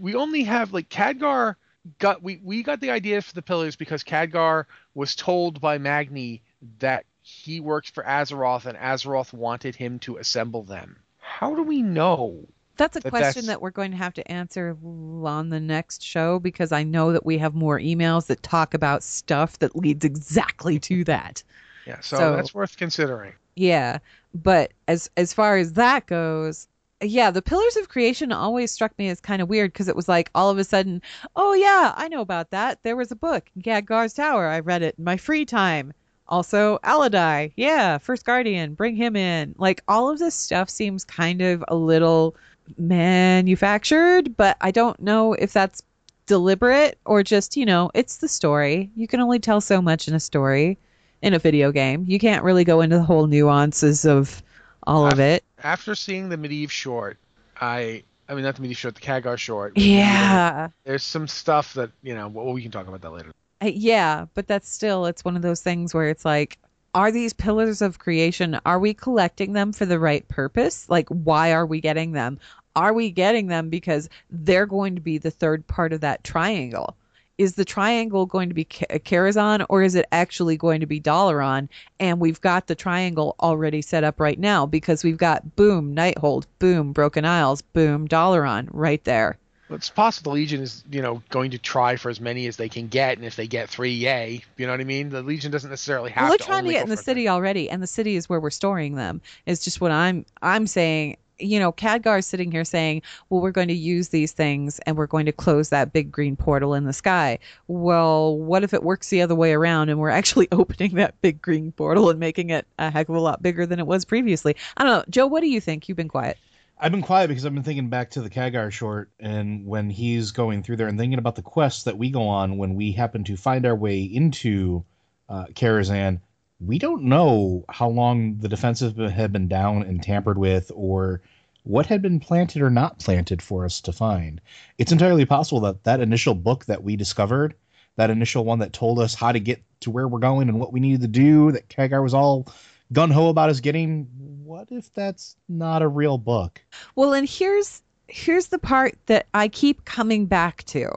[0.00, 1.56] We only have like Khadgar
[1.98, 4.64] got we we got the idea for the pillars because Khadgar
[4.94, 6.42] was told by Magni
[6.78, 10.96] that he worked for Azeroth and Azeroth wanted him to assemble them.
[11.18, 12.46] How do we know?
[12.76, 16.02] That's a But question that's- that we're going to have to answer on the next
[16.02, 20.04] show because I know that we have more emails that talk about stuff that leads
[20.04, 21.42] exactly to that.
[21.86, 23.34] Yeah, so, So- that's worth considering.
[23.56, 23.98] Yeah,
[24.34, 26.68] but as as far as that goes,
[27.00, 30.08] yeah, the Pillars of Creation always struck me as kind of weird because it was
[30.08, 31.00] like all of a sudden,
[31.36, 32.82] oh yeah, I know about that.
[32.82, 34.48] There was a book, Khadgar's Tower.
[34.48, 35.92] I read it in my free time.
[36.26, 39.54] Also, Alodi, yeah, First Guardian, bring him in.
[39.58, 42.36] Like all of this stuff seems kind of a little
[42.76, 45.82] manufactured, but I don't know if that's
[46.26, 48.90] deliberate or just, you know, it's the story.
[48.94, 50.78] You can only tell so much in a story
[51.22, 52.04] in a video game.
[52.06, 54.42] You can't really go into the whole nuances of
[54.84, 55.44] all of it.
[55.62, 57.18] After seeing the Medivh short,
[57.60, 59.76] I I mean not the Medivh short, the Khadgar short.
[59.76, 60.68] Yeah.
[60.84, 62.28] There's some stuff that you know.
[62.28, 63.32] Well, we can talk about that later.
[63.62, 66.58] Uh, Yeah, but that's still it's one of those things where it's like
[66.94, 70.88] are these pillars of creation are we collecting them for the right purpose?
[70.88, 72.38] Like why are we getting them?
[72.76, 76.96] Are we getting them because they're going to be the third part of that triangle?
[77.38, 81.68] Is the triangle going to be Karazhan or is it actually going to be Dalaran?
[82.00, 86.46] And we've got the triangle already set up right now because we've got boom, Nighthold,
[86.58, 89.38] boom, Broken Isles, boom, Dalaran right there.
[89.70, 92.68] It's possible the Legion is, you know, going to try for as many as they
[92.68, 94.42] can get, and if they get three, yay.
[94.56, 95.10] You know what I mean?
[95.10, 96.44] The Legion doesn't necessarily have well, they're to.
[96.44, 99.20] trying to get in the city already, and the city is where we're storing them.
[99.46, 101.18] Is just what I'm I'm saying.
[101.38, 104.96] You know, Khadgar is sitting here saying, "Well, we're going to use these things, and
[104.96, 108.82] we're going to close that big green portal in the sky." Well, what if it
[108.82, 112.50] works the other way around, and we're actually opening that big green portal and making
[112.50, 114.56] it a heck of a lot bigger than it was previously?
[114.76, 115.26] I don't know, Joe.
[115.26, 115.88] What do you think?
[115.88, 116.38] You've been quiet.
[116.80, 120.30] I've been quiet because I've been thinking back to the Khadgar short and when he's
[120.30, 123.24] going through there and thinking about the quests that we go on when we happen
[123.24, 124.84] to find our way into
[125.28, 126.20] uh, Karazhan.
[126.60, 131.20] We don't know how long the defenses had been down and tampered with or
[131.62, 134.40] what had been planted or not planted for us to find.
[134.78, 137.54] It's entirely possible that that initial book that we discovered,
[137.96, 140.72] that initial one that told us how to get to where we're going and what
[140.72, 142.48] we needed to do, that Khadgar was all
[142.92, 144.08] gun ho about us getting.
[144.44, 146.60] What if that's not a real book?
[146.96, 150.90] Well, and here's here's the part that I keep coming back to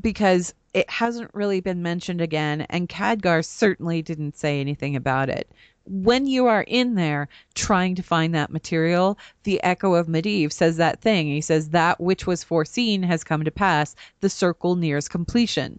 [0.00, 5.48] because it hasn't really been mentioned again, and Khadgar certainly didn't say anything about it.
[5.86, 10.76] When you are in there trying to find that material, the Echo of Medivh says
[10.78, 11.28] that thing.
[11.28, 13.94] He says, That which was foreseen has come to pass.
[14.20, 15.78] The circle nears completion.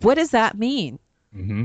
[0.00, 0.98] What does that mean?
[1.36, 1.64] Mm-hmm.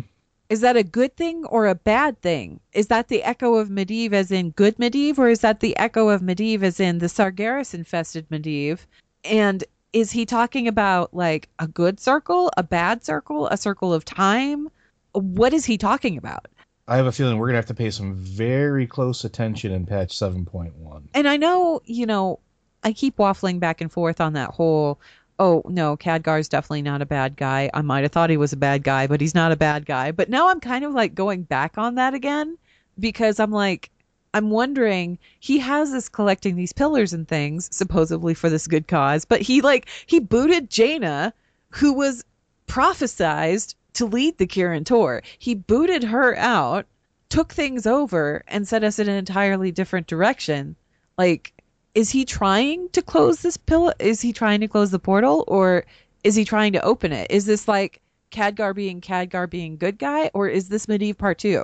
[0.50, 2.60] Is that a good thing or a bad thing?
[2.74, 6.10] Is that the echo of Medivh as in good Medivh, or is that the echo
[6.10, 8.80] of Medivh as in the Sargeras infested Medivh?
[9.24, 9.64] And
[9.98, 14.70] is he talking about like a good circle, a bad circle, a circle of time?
[15.14, 16.48] What is he talking about?
[16.88, 20.16] I have a feeling we're gonna have to pay some very close attention in patch
[20.16, 21.10] seven point one.
[21.16, 22.40] And I know, you know,
[22.84, 25.00] I keep waffling back and forth on that whole
[25.40, 27.72] oh no, Khadgar's definitely not a bad guy.
[27.74, 30.12] I might have thought he was a bad guy, but he's not a bad guy.
[30.12, 32.56] But now I'm kind of like going back on that again
[33.00, 33.90] because I'm like
[34.34, 39.26] I'm wondering he has us collecting these pillars and things supposedly for this good cause,
[39.26, 41.34] but he like he booted Jaina,
[41.70, 42.24] who was
[42.68, 45.24] prophesized to lead the Kirin Tor.
[45.40, 46.86] He booted her out,
[47.30, 50.76] took things over, and set us in an entirely different direction.
[51.18, 51.54] Like
[51.98, 53.92] is he trying to close this pillar?
[53.98, 55.84] Is he trying to close the portal, or
[56.24, 57.26] is he trying to open it?
[57.32, 61.64] Is this like Khadgar being Khadgar being good guy, or is this Medivh Part Two?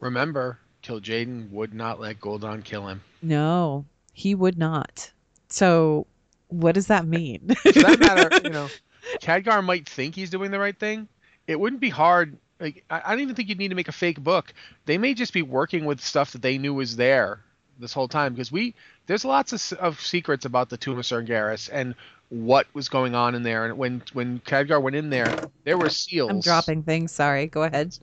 [0.00, 3.00] Remember, Kil'jaeden would not let Gul'dan kill him.
[3.22, 5.10] No, he would not.
[5.48, 6.06] So,
[6.48, 7.48] what does that mean?
[7.62, 8.68] For that matter, you know,
[9.20, 11.08] Khadgar might think he's doing the right thing.
[11.46, 12.36] It wouldn't be hard.
[12.60, 14.52] Like, I I don't even think you'd need to make a fake book.
[14.84, 17.40] They may just be working with stuff that they knew was there
[17.78, 18.74] this whole time because we
[19.06, 21.94] there's lots of, of secrets about the Tomb of Sargeras and
[22.34, 23.64] what was going on in there.
[23.64, 26.30] And when when Khadgar went in there, there were seals.
[26.30, 27.12] I'm dropping things.
[27.12, 27.46] Sorry.
[27.46, 27.96] Go ahead.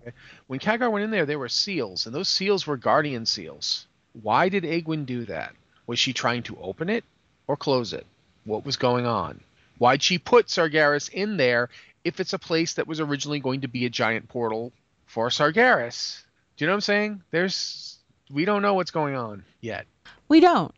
[0.47, 3.88] When Khadgar went in there, there were seals, and those seals were guardian seals.
[4.21, 5.53] Why did Aegwynn do that?
[5.86, 7.03] Was she trying to open it
[7.47, 8.05] or close it?
[8.45, 9.41] What was going on?
[9.77, 11.69] Why'd she put Sargeras in there
[12.03, 14.71] if it's a place that was originally going to be a giant portal
[15.07, 16.23] for Sargeras?
[16.55, 17.23] Do you know what I'm saying?
[17.32, 17.97] There's
[18.32, 19.86] we don't know what's going on yet.
[20.29, 20.73] We don't.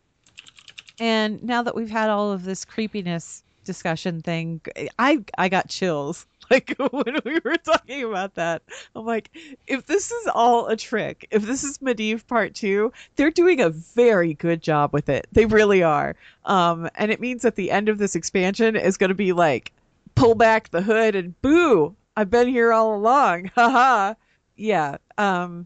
[0.99, 4.61] And now that we've had all of this creepiness discussion thing,
[4.99, 6.25] I I got chills.
[6.51, 8.63] Like when we were talking about that,
[8.95, 9.29] I'm like,
[9.65, 13.69] if this is all a trick, if this is Medivh Part Two, they're doing a
[13.69, 15.25] very good job with it.
[15.31, 16.17] They really are.
[16.43, 19.71] Um, and it means that the end of this expansion is going to be like,
[20.15, 21.95] pull back the hood and boo!
[22.15, 23.45] I've been here all along.
[23.55, 24.13] Haha.
[24.55, 24.97] yeah.
[25.17, 25.65] Um,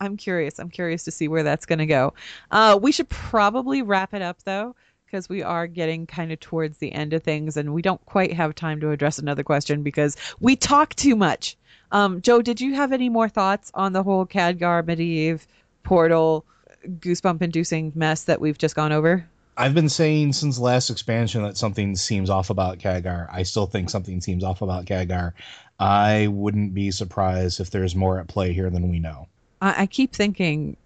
[0.00, 0.58] I'm curious.
[0.58, 2.14] I'm curious to see where that's going to go.
[2.50, 4.74] Uh, we should probably wrap it up though,
[5.06, 8.32] because we are getting kind of towards the end of things, and we don't quite
[8.32, 11.56] have time to address another question because we talk too much.
[11.92, 15.46] Um, Joe, did you have any more thoughts on the whole Khadgar Medivh
[15.84, 16.44] portal
[16.86, 19.26] goosebump-inducing mess that we've just gone over?
[19.56, 23.28] I've been saying since last expansion that something seems off about Khadgar.
[23.32, 25.32] I still think something seems off about Khadgar.
[25.78, 29.28] I wouldn't be surprised if there's more at play here than we know.
[29.62, 30.76] I, I keep thinking,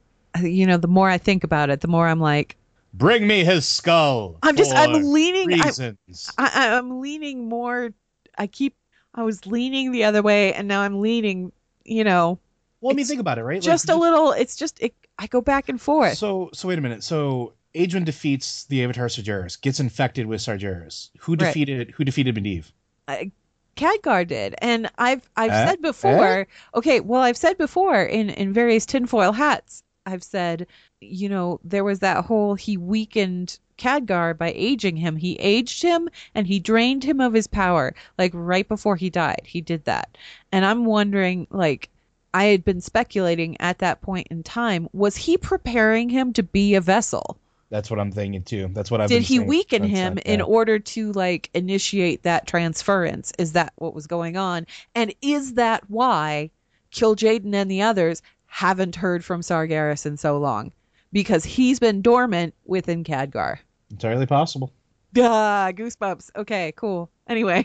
[0.41, 2.57] you know, the more I think about it, the more I'm like,
[2.93, 4.39] Bring me his skull.
[4.43, 6.33] I'm just, I'm leaning, I, reasons.
[6.37, 7.91] I, I'm leaning more.
[8.37, 8.75] I keep,
[9.15, 11.53] I was leaning the other way, and now I'm leaning.
[11.85, 12.39] You know,
[12.81, 13.57] well, I mean, think about it, right?
[13.57, 14.33] Like, just a little.
[14.33, 16.19] It's just, it, I go back and forth.
[16.19, 17.03] So, so wait a minute.
[17.03, 21.11] So, Aegwynn defeats the Avatar Sargeras, gets infected with Sargeras.
[21.21, 21.39] Who Right.
[21.39, 21.91] defeated?
[21.93, 22.71] Who defeated Medivh?
[23.09, 23.33] I-
[23.77, 25.67] Khadgar did, and I've I've Eh?
[25.69, 26.47] said before.
[26.75, 29.83] Okay, well I've said before in in various tinfoil hats.
[30.05, 30.67] I've said,
[31.01, 35.17] you know, there was that whole he weakened Khadgar by aging him.
[35.17, 37.95] He aged him and he drained him of his power.
[38.19, 40.17] Like right before he died, he did that.
[40.53, 41.89] And I'm wondering, like,
[42.35, 46.75] I had been speculating at that point in time, was he preparing him to be
[46.75, 47.39] a vessel?
[47.71, 48.69] That's what I'm thinking too.
[48.73, 53.33] That's what I've did he weaken him that, in order to like initiate that transference
[53.39, 56.51] is that what was going on and is that why
[56.93, 60.73] Kil'jaeden and the others haven't heard from Sargeras in so long
[61.13, 63.59] because he's been dormant within Khadgar.
[63.91, 64.73] entirely possible.
[65.19, 66.31] Ah, goosebumps.
[66.37, 67.11] Okay, cool.
[67.29, 67.65] Anyway,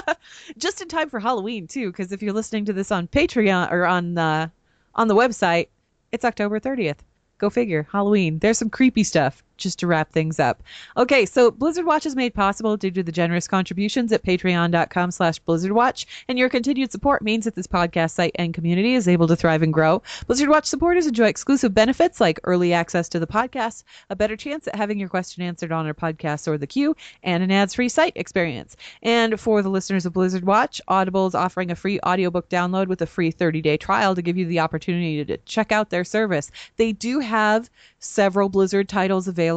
[0.58, 3.86] just in time for Halloween too, because if you're listening to this on Patreon or
[3.86, 4.48] on uh,
[4.94, 5.68] on the website,
[6.10, 6.98] it's October 30th.
[7.38, 7.86] Go figure.
[7.92, 8.38] Halloween.
[8.40, 10.62] There's some creepy stuff just to wrap things up.
[10.96, 15.40] Okay, so Blizzard Watch is made possible due to the generous contributions at patreon.com slash
[15.42, 19.36] blizzardwatch, and your continued support means that this podcast site and community is able to
[19.36, 20.02] thrive and grow.
[20.26, 24.66] Blizzard Watch supporters enjoy exclusive benefits like early access to the podcast, a better chance
[24.66, 28.14] at having your question answered on our podcast or the queue, and an ads-free site
[28.16, 28.76] experience.
[29.02, 33.02] And for the listeners of Blizzard Watch, Audible is offering a free audiobook download with
[33.02, 36.50] a free 30-day trial to give you the opportunity to check out their service.
[36.76, 39.49] They do have several Blizzard titles available,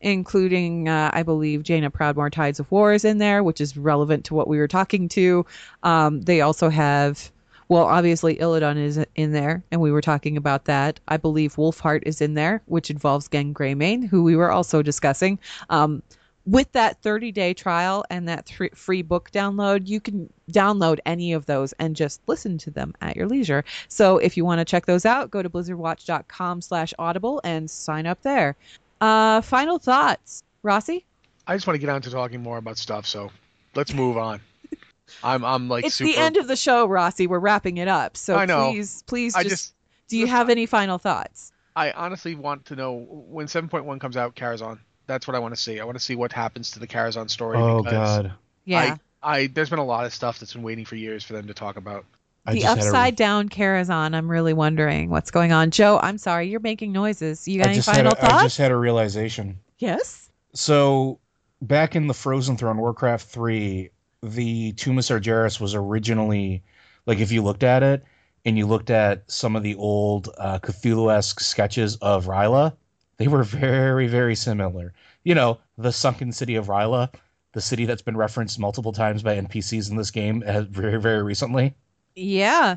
[0.00, 4.24] including, uh, I believe, Jaina Proudmoore Tides of War is in there, which is relevant
[4.26, 5.44] to what we were talking to.
[5.82, 7.30] Um, they also have,
[7.68, 11.00] well, obviously, Illidan is in there, and we were talking about that.
[11.08, 15.38] I believe Wolfheart is in there, which involves Genn Greymane, who we were also discussing.
[15.70, 16.02] Um,
[16.46, 21.32] with that 30 day trial and that th- free book download, you can download any
[21.32, 23.64] of those and just listen to them at your leisure.
[23.88, 28.06] So if you want to check those out, go to blizzardwatch.com slash audible and sign
[28.06, 28.56] up there.
[29.00, 31.04] Uh, final thoughts, Rossi?
[31.46, 33.30] I just want to get on to talking more about stuff, so
[33.74, 34.40] let's move on.
[35.22, 36.10] I'm I'm like it's super.
[36.10, 37.26] the end of the show, Rossi.
[37.26, 38.16] We're wrapping it up.
[38.16, 38.70] So I know.
[38.70, 39.74] please, please I just, just
[40.08, 41.52] do you have any final thoughts?
[41.76, 44.78] I honestly want to know when 7.1 comes out, Karazhan.
[45.06, 45.78] That's what I want to see.
[45.78, 47.58] I want to see what happens to the Karazhan story.
[47.58, 48.32] Oh because god.
[48.64, 48.96] Yeah.
[49.22, 51.46] I, I there's been a lot of stuff that's been waiting for years for them
[51.46, 52.04] to talk about.
[52.46, 55.70] I the had a- upside down Karazhan, I'm really wondering what's going on.
[55.70, 57.46] Joe, I'm sorry, you're making noises.
[57.46, 58.34] You got I any final a, I thoughts?
[58.34, 59.58] I just had a realization.
[59.78, 60.30] Yes?
[60.54, 61.18] So
[61.60, 63.90] back in the Frozen Throne Warcraft 3,
[64.22, 66.62] the Tomb of Sargeras was originally
[67.06, 68.04] like if you looked at it
[68.44, 72.72] and you looked at some of the old uh, Cthulhu-esque sketches of R'lyeh,
[73.16, 74.94] they were very, very similar.
[75.24, 77.12] You know, the sunken city of R'lyeh,
[77.52, 81.22] the city that's been referenced multiple times by NPCs in this game uh, very, very
[81.22, 81.74] recently.
[82.16, 82.76] Yeah.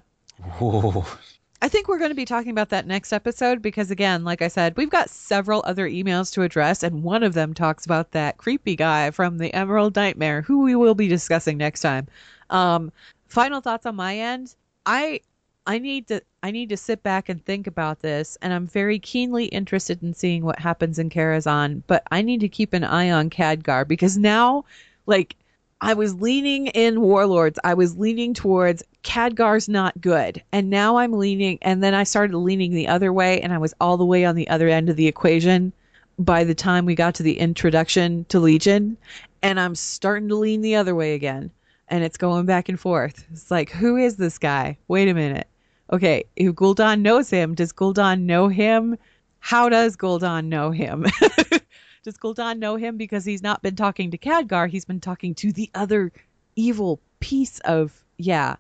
[1.62, 4.48] I think we're going to be talking about that next episode because, again, like I
[4.48, 8.38] said, we've got several other emails to address, and one of them talks about that
[8.38, 12.08] creepy guy from the Emerald Nightmare, who we will be discussing next time.
[12.50, 12.92] Um,
[13.28, 14.56] final thoughts on my end.
[14.86, 15.20] I
[15.68, 18.98] I need to I need to sit back and think about this, and I'm very
[18.98, 21.84] keenly interested in seeing what happens in Karazhan.
[21.88, 24.64] But I need to keep an eye on Khadgar because now,
[25.06, 25.36] like,
[25.82, 27.58] I was leaning in Warlords.
[27.64, 32.36] I was leaning towards Khadgar's not good, and now I'm leaning, and then I started
[32.38, 34.98] leaning the other way, and I was all the way on the other end of
[34.98, 35.72] the equation
[36.18, 38.98] by the time we got to the introduction to Legion,
[39.42, 41.50] and I'm starting to lean the other way again,
[41.88, 43.26] and it's going back and forth.
[43.32, 44.78] It's like, who is this guy?
[44.90, 45.48] Wait a minute.
[45.94, 48.98] Okay, if Gul'dan knows him, does Gul'dan know him?
[49.40, 51.06] How does Gul'dan know him?
[52.04, 54.70] does Gul'dan know him because he's not been talking to Khadgar?
[54.70, 56.12] He's been talking to the other
[56.56, 58.56] evil piece of yeah.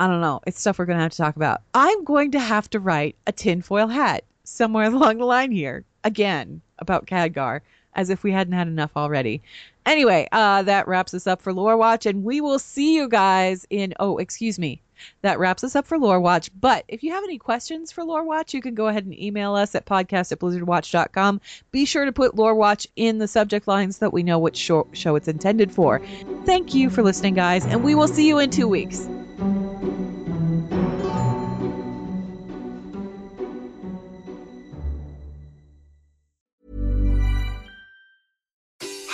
[0.00, 0.40] I don't know.
[0.46, 1.62] It's stuff we're gonna have to talk about.
[1.72, 6.60] I'm going to have to write a tinfoil hat somewhere along the line here again
[6.78, 7.60] about Khadgar,
[7.94, 9.42] as if we hadn't had enough already.
[9.86, 13.66] Anyway, uh, that wraps us up for Lore Watch, and we will see you guys
[13.70, 13.94] in.
[14.00, 14.82] Oh, excuse me.
[15.22, 16.50] That wraps us up for Lore Watch.
[16.58, 19.54] But if you have any questions for Lore Watch, you can go ahead and email
[19.54, 21.40] us at podcast at blizzardwatch.com.
[21.70, 24.86] Be sure to put Lore Watch in the subject lines so that we know show,
[24.92, 26.00] show it's intended for.
[26.44, 29.08] Thank you for listening, guys, and we will see you in two weeks.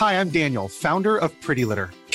[0.01, 1.91] Hi, I'm Daniel, founder of Pretty Litter.